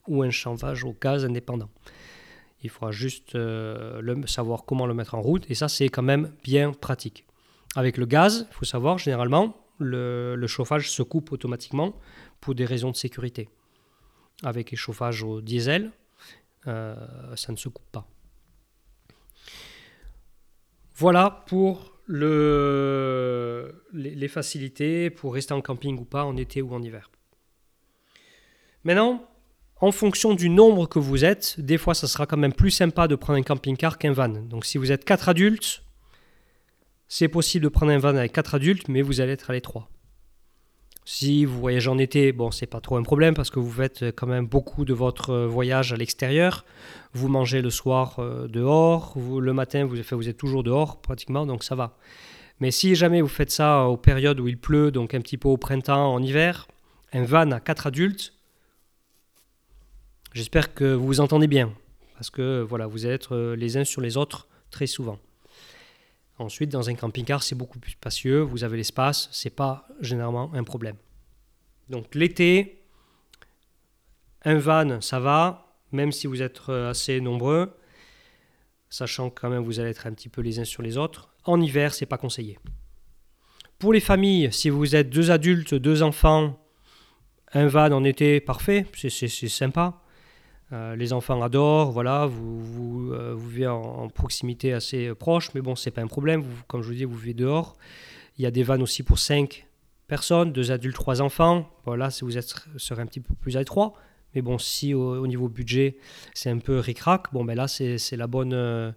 ou 0.07 0.23
un 0.23 0.31
chauffage 0.31 0.85
au 0.85 0.97
gaz 1.01 1.25
indépendant. 1.25 1.71
Il 2.63 2.71
faudra 2.71 2.93
juste 2.93 3.35
euh, 3.35 4.01
le, 4.01 4.27
savoir 4.27 4.65
comment 4.65 4.87
le 4.87 4.95
mettre 4.95 5.15
en 5.15 5.21
route. 5.21 5.45
Et 5.51 5.55
ça, 5.55 5.69
c'est 5.69 5.89
quand 5.89 6.03
même 6.03 6.33
bien 6.45 6.73
pratique. 6.73 7.27
Avec 7.75 7.97
le 7.97 8.07
gaz, 8.07 8.47
il 8.51 8.55
faut 8.55 8.65
savoir, 8.65 8.99
généralement, 8.99 9.57
le, 9.79 10.47
chauffage 10.47 10.91
se 10.91 11.03
coupe 11.03 11.33
automatiquement 11.33 11.95
pour 12.41 12.55
des 12.55 12.65
raisons 12.65 12.91
de 12.91 12.97
sécurité. 12.97 13.49
Avec 14.45 14.71
les 14.71 14.77
chauffages 14.77 15.23
au 15.23 15.41
diesel, 15.41 15.91
euh, 16.67 16.95
ça 17.37 17.53
ne 17.53 17.57
se 17.57 17.69
coupe 17.69 17.91
pas. 17.91 18.07
Voilà 20.95 21.45
pour 21.47 21.92
le, 22.07 23.85
les, 23.93 24.29
facilités 24.29 25.11
pour 25.11 25.35
rester 25.35 25.55
en 25.55 25.61
camping 25.61 25.99
ou 25.99 26.05
pas 26.05 26.25
en 26.25 26.37
été 26.37 26.61
ou 26.63 26.75
en 26.75 26.83
hiver. 26.83 27.11
Maintenant, 28.85 29.29
en 29.81 29.93
fonction 29.93 30.35
du 30.35 30.49
nombre 30.49 30.89
que 30.89 30.99
vous 30.99 31.25
êtes, 31.25 31.61
des 31.61 31.79
fois 31.79 31.95
ça 31.95 32.09
sera 32.09 32.27
quand 32.27 32.37
même 32.37 32.53
plus 32.53 32.71
sympa 32.71 33.09
de 33.09 33.15
prendre 33.15 33.39
un 33.39 33.43
camping-car 33.43 33.99
qu'un 33.99 34.13
van. 34.13 34.29
Donc 34.29 34.65
si 34.65 34.79
vous 34.79 34.91
êtes 34.91 35.05
quatre 35.05 35.29
adultes, 35.29 35.83
c'est 37.15 37.29
possible 37.29 37.65
de 37.65 37.69
prendre 37.69 37.93
un 37.93 37.99
van 37.99 38.17
avec 38.17 38.33
4 38.33 38.55
adultes, 38.55 38.89
mais 38.89 39.03
vous 39.03 39.21
allez 39.21 39.33
être 39.33 39.51
à 39.51 39.53
l'étroit. 39.53 39.91
Si 41.05 41.45
vous 41.45 41.59
voyagez 41.59 41.89
en 41.89 41.99
été, 41.99 42.33
bon, 42.33 42.53
c'est 42.53 42.67
pas 42.67 42.81
trop 42.81 42.97
un 42.97 43.03
problème 43.03 43.35
parce 43.35 43.51
que 43.51 43.59
vous 43.59 43.71
faites 43.71 44.05
quand 44.15 44.29
même 44.29 44.47
beaucoup 44.47 44.85
de 44.85 44.95
votre 44.95 45.35
voyage 45.47 45.93
à 45.93 45.97
l'extérieur. 45.97 46.65
Vous 47.13 47.29
mangez 47.29 47.61
le 47.61 47.71
soir 47.71 48.21
euh, 48.21 48.47
dehors, 48.47 49.13
vous, 49.17 49.41
le 49.41 49.53
matin, 49.53 49.85
vous, 49.85 49.97
vous 50.13 50.29
êtes 50.29 50.37
toujours 50.37 50.63
dehors 50.63 51.01
pratiquement, 51.01 51.45
donc 51.45 51.65
ça 51.65 51.75
va. 51.75 51.97
Mais 52.61 52.71
si 52.71 52.95
jamais 52.95 53.21
vous 53.21 53.29
faites 53.29 53.51
ça 53.51 53.87
aux 53.87 53.97
périodes 53.97 54.39
où 54.39 54.47
il 54.47 54.59
pleut, 54.59 54.93
donc 54.93 55.15
un 55.15 55.21
petit 55.21 55.39
peu 55.39 55.49
au 55.49 55.57
printemps, 55.57 56.15
en 56.15 56.23
hiver, 56.23 56.69
un 57.13 57.25
van 57.25 57.51
à 57.51 57.59
4 57.59 57.89
adultes, 57.89 58.35
j'espère 60.33 60.73
que 60.73 60.95
vous 60.95 61.07
vous 61.07 61.21
entendez 61.21 61.49
bien 61.49 61.73
parce 62.15 62.31
que 62.31 62.61
voilà, 62.63 62.87
vous 62.87 63.05
euh, 63.05 63.57
les 63.57 63.77
uns 63.77 63.85
sur 63.85 64.01
les 64.01 64.17
autres 64.17 64.47
très 64.71 64.87
souvent. 64.87 65.19
Ensuite, 66.43 66.71
dans 66.71 66.91
un 66.91 66.95
camping-car, 66.97 67.41
c'est 67.41 67.55
beaucoup 67.55 67.79
plus 67.79 67.93
spacieux, 67.93 68.41
vous 68.41 68.65
avez 68.65 68.77
l'espace, 68.77 69.29
c'est 69.31 69.55
pas 69.55 69.87
généralement 70.01 70.53
un 70.55 70.65
problème. 70.65 70.97
Donc 71.89 72.17
l'été, 72.17 72.83
un 74.45 74.59
van, 74.59 75.01
ça 75.01 75.21
va, 75.21 75.77
même 75.93 76.11
si 76.11 76.27
vous 76.27 76.43
êtes 76.43 76.61
euh, 76.69 76.91
assez 76.91 77.21
nombreux, 77.21 77.73
sachant 78.91 79.31
que 79.31 79.41
quand 79.41 79.51
même 79.51 79.63
vous 79.63 79.79
allez 79.79 79.91
être 79.91 80.09
un 80.09 80.13
petit 80.13 80.29
peu 80.29 80.43
les 80.43 80.59
uns 80.59 80.65
sur 80.65 80.83
les 80.83 80.97
autres. 80.99 81.33
En 81.45 81.61
hiver, 81.61 81.95
c'est 81.95 82.07
pas 82.07 82.19
conseillé. 82.19 82.59
Pour 83.79 83.93
les 83.93 84.01
familles, 84.01 84.53
si 84.53 84.69
vous 84.69 84.97
êtes 84.97 85.11
deux 85.11 85.31
adultes, 85.31 85.75
deux 85.75 86.03
enfants, 86.03 86.59
un 87.53 87.69
van 87.69 87.93
en 87.93 88.03
été, 88.03 88.41
parfait, 88.41 88.85
c'est 88.97 89.29
sympa. 89.29 90.02
Euh, 90.73 90.97
les 90.97 91.13
enfants 91.13 91.43
adorent, 91.43 91.93
voilà, 91.93 92.27
vous, 92.27 93.13
euh, 93.13 93.37
vivez 93.37 93.67
en, 93.67 94.09
proximité 94.09 94.73
assez 94.73 95.15
proche, 95.15 95.53
mais 95.55 95.61
bon, 95.61 95.77
c'est 95.77 95.91
pas 95.91 96.01
un 96.01 96.07
problème. 96.07 96.45
comme 96.67 96.83
je 96.83 96.89
vous 96.89 96.95
dis, 96.95 97.05
vous 97.05 97.17
vivez 97.17 97.35
dehors. 97.35 97.77
Il 98.39 98.43
y 98.43 98.47
a 98.47 98.51
des 98.51 98.63
vannes 98.63 98.83
aussi 98.83 99.03
pour 99.03 99.19
5 99.19 99.67
personnes, 100.07 100.53
deux 100.53 100.73
adultes, 100.73 100.95
trois 100.95 101.21
enfants. 101.21 101.69
Voilà, 101.85 102.11
si 102.11 102.25
vous 102.25 102.39
êtes, 102.39 102.55
serez 102.79 103.03
un 103.03 103.07
petit 103.07 103.21
peu 103.21 103.35
plus 103.35 103.57
étroit. 103.57 103.93
Mais 104.35 104.41
bon, 104.41 104.57
si 104.57 104.95
au, 104.95 105.27
niveau 105.27 105.49
budget, 105.49 105.99
c'est 106.33 106.49
un 106.49 106.59
peu 106.59 106.79
ric-rac, 106.79 107.33
bon, 107.35 107.45
ben 107.45 107.55
là, 107.55 107.69
c'est 107.69 108.17
la 108.17 108.27
bonne, 108.27 108.55
euh, 108.55 108.91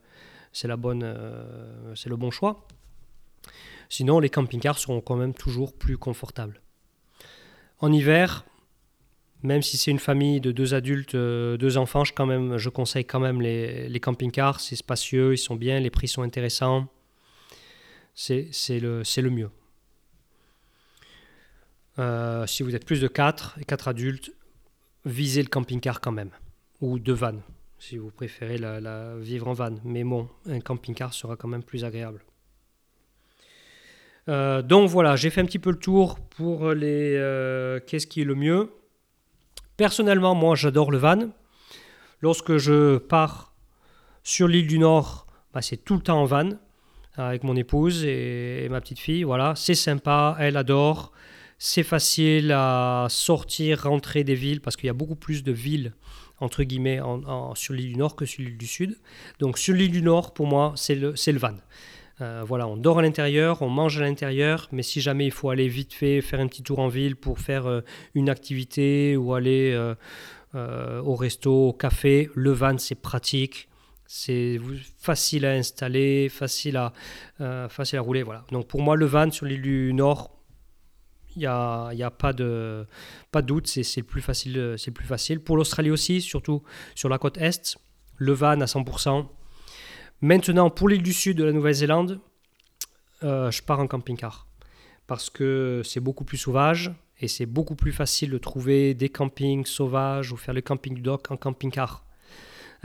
c'est 0.53 0.69
la 0.69 0.77
bonne, 0.77 1.13
c'est 1.93 2.09
le 2.09 2.15
bon 2.15 2.31
choix. 2.31 2.65
Sinon, 3.89 4.21
les 4.21 4.29
camping-cars 4.29 4.79
seront 4.79 5.01
quand 5.01 5.17
même 5.17 5.33
toujours 5.33 5.73
plus 5.73 5.97
confortables. 5.97 6.61
En 7.79 7.91
hiver, 7.91 8.45
même 9.45 9.61
si 9.61 9.77
c'est 9.77 9.91
une 9.91 9.99
famille 9.99 10.41
de 10.41 10.51
deux 10.51 10.73
adultes, 10.73 11.15
euh, 11.15 11.57
deux 11.57 11.77
enfants, 11.77 12.03
je, 12.03 12.69
conseille 12.69 13.05
quand 13.05 13.19
même 13.19 13.41
les, 13.41 13.99
camping-cars. 13.99 14.59
C'est 14.59 14.75
spacieux, 14.75 15.33
ils 15.33 15.37
sont 15.37 15.55
bien, 15.55 15.79
les 15.79 15.89
prix 15.89 16.07
sont 16.07 16.23
intéressants. 16.23 16.87
C'est 18.13 18.49
le, 18.79 19.29
mieux. 19.29 19.49
Euh, 21.99 22.45
si 22.47 22.63
vous 22.63 22.75
êtes 22.75 22.85
plus 22.85 23.01
de 23.01 23.07
4 23.07 23.57
et 23.61 23.65
4 23.65 23.87
adultes, 23.87 24.31
visez 25.05 25.41
le 25.41 25.49
camping-car 25.49 26.01
quand 26.01 26.11
même. 26.11 26.31
Ou 26.81 26.99
deux 26.99 27.13
vannes, 27.13 27.41
si 27.77 27.97
vous 27.97 28.11
préférez 28.11 28.59
vivre 29.19 29.47
en 29.47 29.53
van. 29.53 29.75
Mais 29.83 30.03
bon, 30.03 30.29
un 30.47 30.59
camping-car 30.59 31.13
sera 31.13 31.35
quand 31.35 31.47
même 31.47 31.63
plus 31.63 31.83
agréable. 31.83 32.21
Euh, 34.27 34.63
donc 34.63 34.89
voilà, 34.89 35.15
j'ai 35.15 35.29
fait 35.29 35.41
un 35.41 35.45
petit 35.45 35.59
peu 35.59 35.69
le 35.69 35.77
tour 35.77 36.19
pour 36.19 36.71
les 36.71 37.13
qu'est-ce 37.85 38.07
qui 38.07 38.21
est 38.21 38.25
le 38.25 38.35
mieux. 38.35 38.69
Personnellement, 39.77 40.35
moi, 40.35 40.55
j'adore 40.55 40.91
le 40.91 40.97
van. 40.97 41.29
Lorsque 42.21 42.57
je 42.57 42.97
pars 42.97 43.53
sur 44.23 44.47
l'île 44.47 44.67
du 44.67 44.79
Nord, 44.79 45.27
bah, 45.53 45.61
c'est 45.61 45.77
tout 45.77 45.95
le 45.95 46.01
temps 46.01 46.21
en 46.21 46.25
van 46.25 46.49
avec 47.17 47.43
mon 47.43 47.55
épouse 47.55 48.03
et, 48.05 48.67
ma 48.69 48.81
petite 48.81 48.99
fille. 48.99 49.23
Voilà, 49.23 49.53
c'est 49.55 49.75
sympa, 49.75 50.35
elle 50.39 50.57
adore. 50.57 51.11
C'est 51.57 51.83
facile 51.83 52.51
à 52.51 53.07
sortir, 53.09 53.83
rentrer 53.83 54.23
des 54.23 54.35
villes 54.35 54.61
parce 54.61 54.75
qu'il 54.75 54.87
y 54.87 54.89
a 54.89 54.93
beaucoup 54.93 55.15
plus 55.15 55.43
de 55.43 55.51
villes 55.51 55.93
entre 56.41 56.63
guillemets 56.63 56.99
sur 57.55 57.73
l'île 57.73 57.93
du 57.93 57.97
Nord 57.97 58.15
que 58.17 58.25
sur 58.25 58.43
l'île 58.43 58.57
du 58.57 58.67
Sud. 58.67 58.97
Donc 59.39 59.57
sur 59.57 59.73
l'île 59.73 59.91
du 59.91 60.01
Nord, 60.01 60.33
pour 60.33 60.47
moi, 60.47 60.73
c'est 60.75 60.95
le 60.95 61.39
van. 61.39 61.55
Euh, 62.21 62.43
voilà, 62.45 62.67
on 62.67 62.77
dort 62.77 62.99
à 62.99 63.01
l'intérieur, 63.01 63.61
on 63.61 63.69
mange 63.69 63.97
à 63.99 64.01
l'intérieur, 64.01 64.69
mais 64.71 64.83
si 64.83 65.01
jamais 65.01 65.25
il 65.25 65.31
faut 65.31 65.49
aller 65.49 65.67
vite 65.67 65.93
fait 65.93 66.21
faire 66.21 66.39
un 66.39 66.47
petit 66.47 66.63
tour 66.63 66.79
en 66.79 66.87
ville 66.87 67.17
pour 67.17 67.39
faire 67.39 67.65
euh, 67.65 67.81
une 68.13 68.29
activité 68.29 69.17
ou 69.17 69.33
aller 69.33 69.73
euh, 70.55 71.01
au 71.01 71.15
resto, 71.15 71.69
au 71.69 71.73
café, 71.73 72.29
le 72.33 72.51
van 72.51 72.77
c'est 72.77 72.95
pratique, 72.95 73.67
c'est 74.05 74.61
facile 74.97 75.45
à 75.45 75.51
installer, 75.51 76.29
facile 76.29 76.77
à, 76.77 76.93
facile 77.67 77.99
à 77.99 78.01
rouler. 78.01 78.23
Voilà. 78.23 78.45
Donc 78.51 78.67
pour 78.67 78.81
moi, 78.81 78.95
le 78.95 79.05
van 79.05 79.29
sur 79.29 79.45
l'île 79.45 79.63
du 79.63 79.93
Nord, 79.93 80.31
il 81.35 81.39
n'y 81.39 81.47
a, 81.47 81.91
y 81.91 82.03
a 82.03 82.11
pas, 82.11 82.31
de, 82.31 82.85
pas 83.31 83.41
doute, 83.41 83.67
c'est 83.67 84.03
plus, 84.03 84.21
facile, 84.21 84.77
plus 84.93 85.05
facile. 85.05 85.41
Pour 85.41 85.57
l'Australie 85.57 85.91
aussi, 85.91 86.21
surtout 86.21 86.63
sur 86.93 87.09
la 87.09 87.17
côte 87.17 87.37
Est, 87.37 87.77
le 88.15 88.31
van 88.31 88.61
à 88.61 88.65
100%. 88.65 89.25
Maintenant, 90.21 90.69
pour 90.69 90.87
l'île 90.87 91.03
du 91.03 91.13
Sud 91.13 91.37
de 91.37 91.43
la 91.43 91.51
Nouvelle-Zélande, 91.51 92.19
euh, 93.23 93.51
je 93.51 93.61
pars 93.61 93.79
en 93.79 93.87
camping-car. 93.87 94.47
Parce 95.07 95.29
que 95.29 95.81
c'est 95.83 95.99
beaucoup 95.99 96.23
plus 96.23 96.37
sauvage 96.37 96.91
et 97.19 97.27
c'est 97.27 97.45
beaucoup 97.45 97.75
plus 97.75 97.91
facile 97.91 98.31
de 98.31 98.37
trouver 98.37 98.93
des 98.93 99.09
campings 99.09 99.65
sauvages 99.65 100.31
ou 100.31 100.37
faire 100.37 100.53
le 100.53 100.61
camping 100.61 101.01
dock 101.01 101.29
en 101.31 101.37
camping-car. 101.37 102.05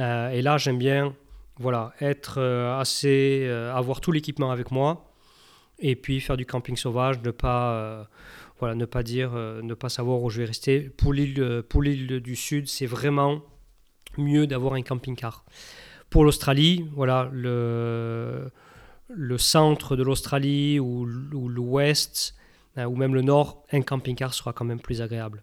Euh, 0.00 0.30
et 0.30 0.42
là, 0.42 0.58
j'aime 0.58 0.78
bien 0.78 1.14
voilà, 1.56 1.92
être 2.00 2.38
euh, 2.38 2.78
assez. 2.78 3.48
avoir 3.74 4.00
tout 4.00 4.12
l'équipement 4.12 4.50
avec 4.50 4.70
moi 4.70 5.12
et 5.78 5.94
puis 5.96 6.20
faire 6.20 6.36
du 6.36 6.46
camping 6.46 6.76
sauvage, 6.76 7.20
ne 7.22 7.30
pas. 7.30 8.08
voilà, 8.58 8.74
ne 8.74 8.84
pas 8.84 9.02
dire, 9.02 9.32
ne 9.32 9.74
pas 9.74 9.88
savoir 9.88 10.22
où 10.22 10.30
je 10.30 10.40
vais 10.40 10.46
rester. 10.46 10.80
Pour 10.80 11.12
l'île, 11.12 11.62
pour 11.68 11.80
l'île 11.82 12.20
du 12.20 12.36
Sud, 12.36 12.68
c'est 12.68 12.86
vraiment 12.86 13.40
mieux 14.18 14.46
d'avoir 14.46 14.74
un 14.74 14.82
camping-car. 14.82 15.44
Pour 16.10 16.24
l'Australie, 16.24 16.88
voilà, 16.92 17.30
le, 17.32 18.50
centre 19.38 19.94
de 19.94 20.02
l'Australie 20.02 20.80
ou, 20.80 21.06
l'ouest, 21.06 22.34
euh, 22.76 22.84
ou 22.84 22.96
même 22.96 23.14
le 23.14 23.22
nord, 23.22 23.64
un 23.72 23.80
camping-car 23.80 24.34
sera 24.34 24.52
quand 24.52 24.64
même 24.64 24.80
plus 24.80 25.00
agréable. 25.00 25.42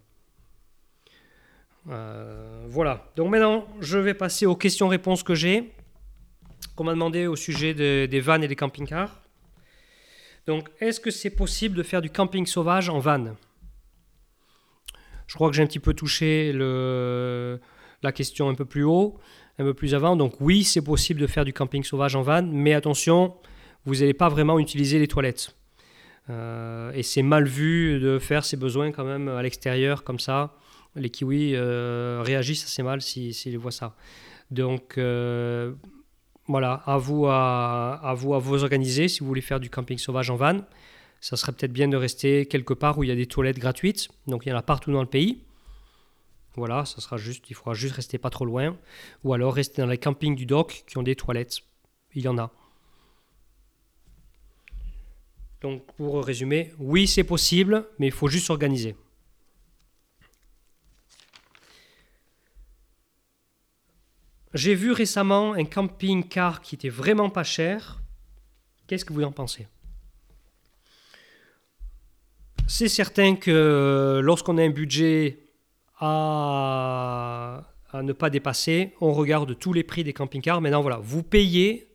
Euh, 1.88 2.66
voilà. 2.68 3.10
Donc 3.16 3.30
maintenant, 3.30 3.66
je 3.80 3.98
vais 3.98 4.12
passer 4.12 4.44
aux 4.44 4.56
questions-réponses 4.56 5.22
que 5.22 5.34
j'ai, 5.34 5.72
qu'on 6.76 6.84
m'a 6.84 6.92
demandé 6.92 7.26
au 7.26 7.36
sujet 7.36 7.72
des 7.72 8.20
vannes 8.20 8.44
et 8.44 8.48
des 8.48 8.56
camping-cars. 8.56 9.22
Donc, 10.46 10.68
est-ce 10.80 11.00
que 11.00 11.10
c'est 11.10 11.30
possible 11.30 11.76
de 11.76 11.82
faire 11.82 12.00
du 12.00 12.10
camping 12.10 12.46
sauvage 12.46 12.88
en 12.88 12.98
van? 12.98 13.36
Je 15.26 15.34
crois 15.34 15.50
que 15.50 15.56
j'ai 15.56 15.62
un 15.62 15.66
petit 15.66 15.78
peu 15.78 15.94
touché 15.94 16.52
la 16.54 18.12
question 18.12 18.48
un 18.48 18.54
peu 18.54 18.64
plus 18.64 18.82
haut 18.82 19.18
un 19.58 19.64
peu 19.64 19.74
plus 19.74 19.94
avant. 19.94 20.16
Donc 20.16 20.34
oui, 20.40 20.64
c'est 20.64 20.82
possible 20.82 21.20
de 21.20 21.26
faire 21.26 21.44
du 21.44 21.52
camping 21.52 21.82
sauvage 21.82 22.14
en 22.16 22.22
van, 22.22 22.42
mais 22.42 22.74
attention, 22.74 23.34
vous 23.84 23.96
n'allez 23.96 24.14
pas 24.14 24.28
vraiment 24.28 24.58
utiliser 24.58 24.98
les 24.98 25.08
toilettes. 25.08 25.54
Euh, 26.30 26.92
et 26.92 27.02
c'est 27.02 27.22
mal 27.22 27.46
vu 27.46 27.98
de 28.00 28.18
faire 28.18 28.44
ses 28.44 28.56
besoins 28.56 28.92
quand 28.92 29.04
même 29.04 29.28
à 29.28 29.42
l'extérieur 29.42 30.04
comme 30.04 30.18
ça. 30.18 30.54
Les 30.94 31.10
kiwis 31.10 31.54
euh, 31.54 32.22
réagissent 32.24 32.64
assez 32.64 32.82
mal 32.82 33.00
s'ils 33.00 33.34
si, 33.34 33.54
voient 33.56 33.70
ça. 33.70 33.94
Donc 34.50 34.98
euh, 34.98 35.72
voilà, 36.46 36.82
à 36.86 36.98
vous 36.98 37.26
à, 37.26 38.00
à 38.02 38.14
vous 38.14 38.34
à 38.34 38.38
vous 38.38 38.62
organiser 38.62 39.08
si 39.08 39.20
vous 39.20 39.26
voulez 39.26 39.40
faire 39.40 39.60
du 39.60 39.70
camping 39.70 39.98
sauvage 39.98 40.30
en 40.30 40.36
van. 40.36 40.60
Ça 41.20 41.36
serait 41.36 41.52
peut-être 41.52 41.72
bien 41.72 41.88
de 41.88 41.96
rester 41.96 42.46
quelque 42.46 42.74
part 42.74 42.98
où 42.98 43.04
il 43.04 43.08
y 43.08 43.12
a 43.12 43.16
des 43.16 43.26
toilettes 43.26 43.58
gratuites. 43.58 44.08
Donc 44.26 44.46
il 44.46 44.50
y 44.50 44.52
en 44.52 44.56
a 44.56 44.62
partout 44.62 44.92
dans 44.92 45.00
le 45.02 45.08
pays. 45.08 45.42
Voilà, 46.58 46.84
ça 46.84 47.00
sera 47.00 47.16
juste, 47.16 47.48
il 47.50 47.54
faudra 47.54 47.72
juste 47.74 47.94
rester 47.94 48.18
pas 48.18 48.30
trop 48.30 48.44
loin. 48.44 48.76
Ou 49.22 49.32
alors 49.32 49.54
rester 49.54 49.80
dans 49.80 49.88
les 49.88 49.96
campings 49.96 50.34
du 50.34 50.44
dock 50.44 50.82
qui 50.88 50.98
ont 50.98 51.04
des 51.04 51.14
toilettes. 51.14 51.58
Il 52.14 52.22
y 52.22 52.28
en 52.28 52.36
a. 52.36 52.50
Donc 55.60 55.86
pour 55.96 56.24
résumer, 56.24 56.72
oui 56.78 57.06
c'est 57.06 57.22
possible, 57.22 57.86
mais 58.00 58.06
il 58.06 58.12
faut 58.12 58.26
juste 58.26 58.46
s'organiser. 58.46 58.96
J'ai 64.52 64.74
vu 64.74 64.90
récemment 64.90 65.52
un 65.52 65.64
camping-car 65.64 66.60
qui 66.60 66.74
était 66.74 66.88
vraiment 66.88 67.30
pas 67.30 67.44
cher. 67.44 68.02
Qu'est-ce 68.88 69.04
que 69.04 69.12
vous 69.12 69.22
en 69.22 69.30
pensez? 69.30 69.68
C'est 72.66 72.88
certain 72.88 73.36
que 73.36 74.20
lorsqu'on 74.22 74.58
a 74.58 74.62
un 74.62 74.70
budget 74.70 75.47
à, 76.00 77.62
ne 77.94 78.12
pas 78.12 78.30
dépasser. 78.30 78.94
On 79.00 79.12
regarde 79.12 79.58
tous 79.58 79.72
les 79.72 79.82
prix 79.82 80.04
des 80.04 80.12
camping-cars. 80.12 80.60
Maintenant, 80.60 80.82
voilà, 80.82 80.98
vous 80.98 81.22
payez 81.22 81.88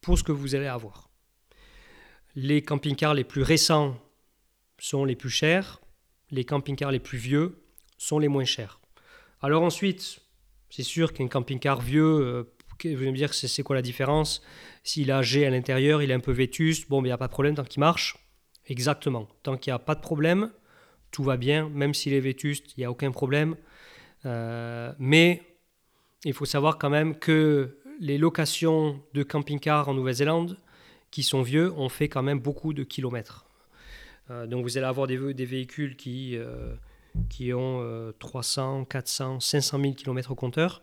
pour 0.00 0.18
ce 0.18 0.22
que 0.22 0.32
vous 0.32 0.54
allez 0.54 0.66
avoir. 0.66 1.10
Les 2.34 2.62
camping-cars 2.62 3.14
les 3.14 3.24
plus 3.24 3.42
récents 3.42 3.96
sont 4.78 5.04
les 5.04 5.16
plus 5.16 5.30
chers. 5.30 5.80
Les 6.30 6.44
camping-cars 6.44 6.90
les 6.90 6.98
plus 6.98 7.18
vieux 7.18 7.62
sont 7.98 8.18
les 8.18 8.28
moins 8.28 8.44
chers. 8.44 8.80
Alors 9.42 9.62
ensuite, 9.62 10.20
c'est 10.70 10.82
sûr 10.82 11.12
qu'un 11.12 11.28
camping-car 11.28 11.80
vieux, 11.80 12.48
vous 12.84 12.96
allez 12.96 13.10
me 13.10 13.16
dire 13.16 13.34
c'est 13.34 13.62
quoi 13.62 13.76
la 13.76 13.82
différence? 13.82 14.42
S'il 14.82 15.10
a 15.12 15.22
G 15.22 15.46
à 15.46 15.50
l'intérieur, 15.50 16.02
il 16.02 16.10
est 16.10 16.14
un 16.14 16.20
peu 16.20 16.32
vétuste, 16.32 16.88
bon, 16.88 17.00
il 17.02 17.06
n'y 17.06 17.12
a 17.12 17.18
pas 17.18 17.26
de 17.26 17.32
problème 17.32 17.54
tant 17.54 17.64
qu'il 17.64 17.80
marche. 17.80 18.16
Exactement. 18.66 19.28
Tant 19.42 19.56
qu'il 19.56 19.70
n'y 19.72 19.74
a 19.74 19.78
pas 19.78 19.94
de 19.94 20.00
problème, 20.00 20.50
tout 21.12 21.22
va 21.22 21.36
bien. 21.36 21.68
Même 21.68 21.94
s'il 21.94 22.14
est 22.14 22.20
vétuste, 22.20 22.76
il 22.76 22.80
n'y 22.80 22.84
a 22.84 22.90
aucun 22.90 23.12
problème. 23.12 23.54
Euh, 24.26 24.92
mais 24.98 25.42
il 26.24 26.32
faut 26.32 26.44
savoir 26.44 26.78
quand 26.78 26.90
même 26.90 27.16
que 27.16 27.78
les 28.00 28.18
locations 28.18 29.00
de 29.14 29.22
camping-car 29.22 29.88
en 29.88 29.94
Nouvelle-Zélande, 29.94 30.58
qui 31.12 31.22
sont 31.22 31.42
vieux, 31.42 31.72
ont 31.72 31.88
fait 31.88 32.08
quand 32.08 32.22
même 32.22 32.40
beaucoup 32.40 32.72
de 32.72 32.82
kilomètres. 32.82 33.46
Euh, 34.30 34.46
donc 34.46 34.64
vous 34.64 34.78
allez 34.78 34.86
avoir 34.86 35.06
des, 35.06 35.16
véhicules 35.16 35.96
qui, 35.96 36.36
euh, 36.36 36.74
ont 37.54 38.12
300, 38.18 38.86
400, 38.86 39.40
500 39.40 39.80
000 39.80 39.94
km 39.94 40.32
au 40.32 40.34
compteur 40.34 40.82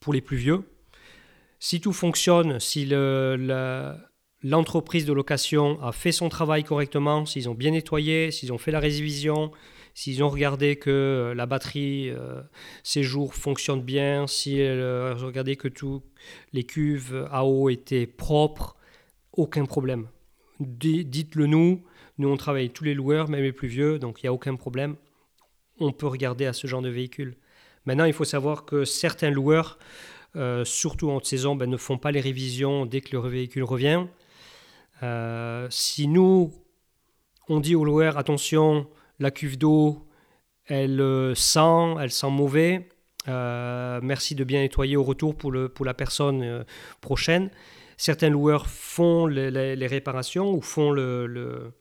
pour 0.00 0.14
les 0.14 0.20
plus 0.20 0.36
vieux. 0.36 0.62
Si 1.58 1.80
tout 1.80 1.92
fonctionne, 1.92 2.60
si 2.60 2.84
l'entreprise 4.44 5.06
de 5.06 5.12
location 5.12 5.82
a 5.82 5.90
fait 5.90 6.12
son 6.12 6.28
travail 6.28 6.62
correctement, 6.62 7.26
s'ils 7.26 7.48
ont 7.48 7.54
bien 7.54 7.72
nettoyé, 7.72 8.30
s'ils 8.30 8.52
ont 8.52 8.58
fait 8.58 8.70
la 8.70 8.78
révision, 8.78 9.50
s'ils 9.94 10.22
ont 10.22 10.28
regardé 10.28 10.76
que 10.76 11.32
la 11.34 11.46
batterie 11.46 12.10
euh, 12.10 12.42
séjour 12.82 13.34
fonctionne 13.34 13.80
bien, 13.80 14.26
s'ils 14.26 14.60
ont 14.60 15.26
regardé 15.26 15.56
que 15.56 15.68
tous 15.68 16.02
les 16.52 16.64
cuves 16.64 17.26
à 17.32 17.44
eau 17.44 17.70
étaient 17.70 18.06
propres, 18.06 18.76
aucun 19.32 19.64
problème. 19.64 20.08
Dites-le 20.60 21.46
nous, 21.46 21.82
nous 22.18 22.28
on 22.28 22.36
travaille 22.36 22.70
tous 22.70 22.84
les 22.84 22.94
loueurs, 22.94 23.28
même 23.28 23.42
les 23.42 23.52
plus 23.52 23.68
vieux, 23.68 23.98
donc 23.98 24.22
il 24.22 24.26
n'y 24.26 24.28
a 24.28 24.32
aucun 24.32 24.54
problème. 24.56 24.96
On 25.80 25.90
peut 25.90 26.06
regarder 26.06 26.46
à 26.46 26.52
ce 26.52 26.66
genre 26.66 26.82
de 26.82 26.88
véhicule. 26.88 27.36
Maintenant, 27.86 28.04
il 28.04 28.12
faut 28.12 28.24
savoir 28.24 28.64
que 28.64 28.84
certains 28.84 29.30
loueurs, 29.30 29.78
euh, 30.36 30.64
surtout 30.64 31.10
en 31.10 31.22
saison, 31.22 31.56
ben, 31.56 31.68
ne 31.68 31.76
font 31.76 31.98
pas 31.98 32.12
les 32.12 32.20
révisions 32.20 32.86
dès 32.86 33.00
que 33.00 33.16
le 33.16 33.28
véhicule 33.28 33.64
revient. 33.64 34.06
Euh, 35.04 35.66
si 35.70 36.08
nous, 36.08 36.52
on 37.48 37.60
dit 37.60 37.74
aux 37.74 37.84
loueurs, 37.84 38.18
attention, 38.18 38.88
la 39.18 39.30
cuve 39.30 39.58
d'eau, 39.58 40.06
elle 40.66 41.00
euh, 41.00 41.34
sent, 41.34 41.96
elle 42.00 42.10
sent 42.10 42.30
mauvais, 42.30 42.88
merci 43.26 44.34
de 44.34 44.44
bien 44.44 44.60
nettoyer 44.60 44.96
au 44.96 45.04
retour 45.04 45.36
pour, 45.36 45.52
le, 45.52 45.68
pour 45.68 45.84
la 45.84 45.94
personne 45.94 46.64
prochaine. 47.00 47.50
Certains 47.96 48.28
loueurs 48.28 48.66
font 48.66 49.26
les, 49.26 49.86
réparations 49.86 50.52
ou 50.52 50.60
font 50.60 50.90
le, 50.90 51.26
le, 51.26 51.72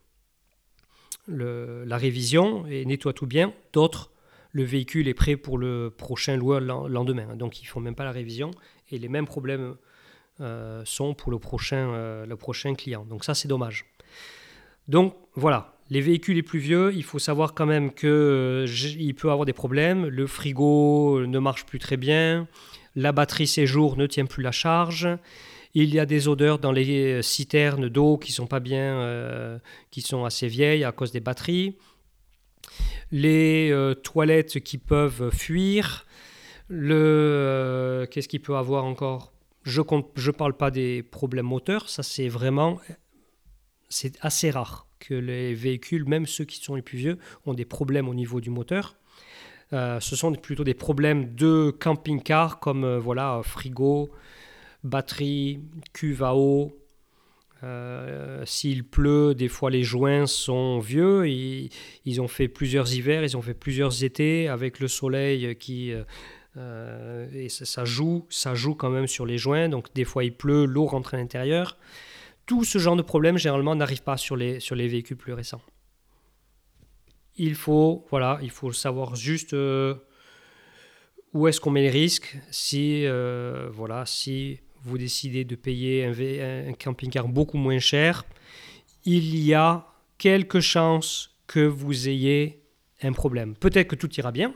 la 1.86 1.98
révision 1.98 2.66
et 2.68 2.86
nettoient 2.86 3.14
tout 3.14 3.28
bien. 3.28 3.54
D'autres 3.74 4.14
le 4.54 4.64
véhicule 4.64 5.08
est 5.08 5.14
prêt 5.14 5.36
pour 5.36 5.58
le 5.58 5.90
prochain 5.90 6.38
loueur 6.38 6.62
le 6.62 6.88
lendemain. 6.88 7.36
Donc 7.36 7.60
ils 7.60 7.66
ne 7.66 7.70
font 7.70 7.80
même 7.80 7.96
pas 7.96 8.06
la 8.06 8.12
révision 8.12 8.52
et 8.92 9.00
les 9.00 9.10
mêmes 9.10 9.26
problèmes 9.26 9.62
euh, 9.62 9.80
sont 10.86 11.14
pour 11.14 11.32
le 11.32 11.40
prochain, 11.40 11.94
euh, 11.94 12.26
le 12.26 12.36
prochain 12.36 12.76
client. 12.76 13.06
Donc 13.06 13.24
ça 13.24 13.34
c'est 13.34 13.48
dommage. 13.48 13.86
Donc 14.88 15.16
voilà, 15.36 15.76
les 15.90 16.02
véhicules 16.02 16.36
les 16.36 16.44
plus 16.44 16.60
vieux, 16.60 16.94
il 16.94 17.04
faut 17.04 17.20
savoir 17.20 17.54
quand 17.54 17.66
même 17.66 17.94
qu'il 17.94 18.10
euh, 18.10 19.14
peut 19.18 19.32
avoir 19.32 19.46
des 19.46 19.54
problèmes. 19.54 20.06
Le 20.06 20.28
frigo 20.28 21.26
ne 21.26 21.40
marche 21.40 21.66
plus 21.66 21.80
très 21.80 21.98
bien, 21.98 22.48
la 22.96 23.12
batterie 23.12 23.48
séjour 23.48 23.98
ne 23.98 24.08
tient 24.08 24.26
plus 24.26 24.44
la 24.44 24.52
charge. 24.52 25.08
Il 25.76 25.94
y 25.94 26.00
a 26.00 26.06
des 26.06 26.28
odeurs 26.28 26.60
dans 26.60 26.72
les 26.72 27.24
citernes 27.24 27.90
d'eau 27.90 28.18
qui 28.20 28.32
sont 28.32 28.46
pas 28.46 28.60
bien, 28.60 29.60
qui 29.90 30.02
sont 30.02 30.24
assez 30.24 30.48
vieilles 30.48 30.84
à 30.84 30.92
cause 30.92 31.12
des 31.12 31.20
batteries 31.20 31.76
les 33.12 33.70
euh, 33.72 33.94
toilettes 33.94 34.60
qui 34.62 34.78
peuvent 34.78 35.30
fuir, 35.30 36.06
le 36.68 36.96
euh, 36.96 38.06
qu'est-ce 38.08 38.28
qu'il 38.28 38.42
peut 38.42 38.56
avoir 38.56 38.86
encore? 38.86 39.33
Je 39.64 39.82
ne 39.82 40.32
parle 40.32 40.56
pas 40.56 40.72
des 40.72 41.04
problèmes 41.04 41.46
moteurs, 41.46 41.90
ça 41.90 42.04
c'est 42.04 42.28
vraiment 42.28 42.80
c'est 43.90 44.18
assez 44.22 44.50
rare 44.50 44.88
que 45.00 45.14
les 45.14 45.54
véhicules, 45.54 46.06
même 46.06 46.26
ceux 46.26 46.46
qui 46.46 46.58
sont 46.58 46.76
les 46.76 46.82
plus 46.82 46.98
vieux, 46.98 47.18
ont 47.46 47.54
des 47.54 47.66
problèmes 47.66 48.10
au 48.10 48.14
niveau 48.14 48.42
du 48.42 48.50
moteur. 48.50 48.96
Euh, 49.72 50.00
ce 50.00 50.16
sont 50.16 50.32
plutôt 50.34 50.64
des 50.64 50.74
problèmes 50.74 51.36
de 51.36 51.72
camping-car 51.72 52.60
comme 52.60 52.98
voilà 52.98 53.42
frigo, 53.44 54.12
batterie, 54.84 55.60
cuve 55.94 56.24
à 56.24 56.36
eau, 56.36 56.78
euh, 57.64 58.44
s'il 58.46 58.84
pleut, 58.84 59.34
des 59.34 59.48
fois 59.48 59.70
les 59.70 59.84
joints 59.84 60.28
sont 60.28 60.80
vieux. 60.80 61.28
Ils, 61.28 62.22
ont 62.22 62.28
fait 62.28 62.48
plusieurs 62.48 62.94
hivers, 62.94 63.24
ils 63.24 63.38
ont 63.38 63.42
fait 63.42 63.54
plusieurs 63.54 64.04
étés 64.04 64.48
avec 64.48 64.80
le 64.80 64.88
soleil 64.88 65.56
qui 65.56 65.94
euh, 66.58 67.28
euh, 67.34 67.34
et 67.34 67.50
ça, 67.50 67.86
joue, 67.86 68.26
ça 68.30 68.54
joue 68.54 68.76
quand 68.76 68.90
même 68.90 69.08
sur 69.08 69.26
les 69.26 69.38
joints. 69.38 69.70
Donc 69.70 69.94
des 69.94 70.06
fois 70.06 70.24
il 70.24 70.36
pleut, 70.36 70.66
l'eau 70.66 70.86
rentre 70.86 71.14
à 71.14 71.18
l'intérieur. 71.18 71.78
Tout 72.46 72.64
ce 72.64 72.78
genre 72.78 72.96
de 72.96 73.02
problème 73.02 73.38
généralement 73.38 73.76
n'arrive 73.76 74.04
pas 74.04 74.18
sur 74.18 74.36
les 74.36 74.60
sur 74.60 74.76
les 74.76 74.88
véhicules 74.88 75.18
plus 75.18 75.34
récents. 75.34 75.62
Il 77.38 77.56
faut 77.56 78.06
voilà, 78.10 78.40
il 78.42 78.52
faut 78.52 78.72
savoir 78.72 79.16
juste 79.16 79.56
où 81.34 81.48
est-ce 81.48 81.62
qu'on 81.62 81.72
met 81.72 81.82
les 81.82 81.90
risques. 81.90 82.38
Si 82.52 83.06
voilà, 83.72 84.06
si 84.06 84.60
vous 84.84 84.98
décidez 84.98 85.46
de 85.46 85.56
payer 85.56 86.06
un, 86.06 86.74
camping-car 86.74 87.28
beaucoup 87.28 87.58
moins 87.58 87.80
cher, 87.80 88.26
il 89.06 89.40
y 89.40 89.54
a 89.54 89.88
quelques 90.18 90.60
chances 90.60 91.32
que 91.48 91.62
vous 91.62 92.10
ayez 92.10 92.62
un 93.02 93.14
problème. 93.14 93.56
Peut-être 93.56 93.88
que 93.88 93.96
tout 93.96 94.14
ira 94.16 94.32
bien, 94.32 94.54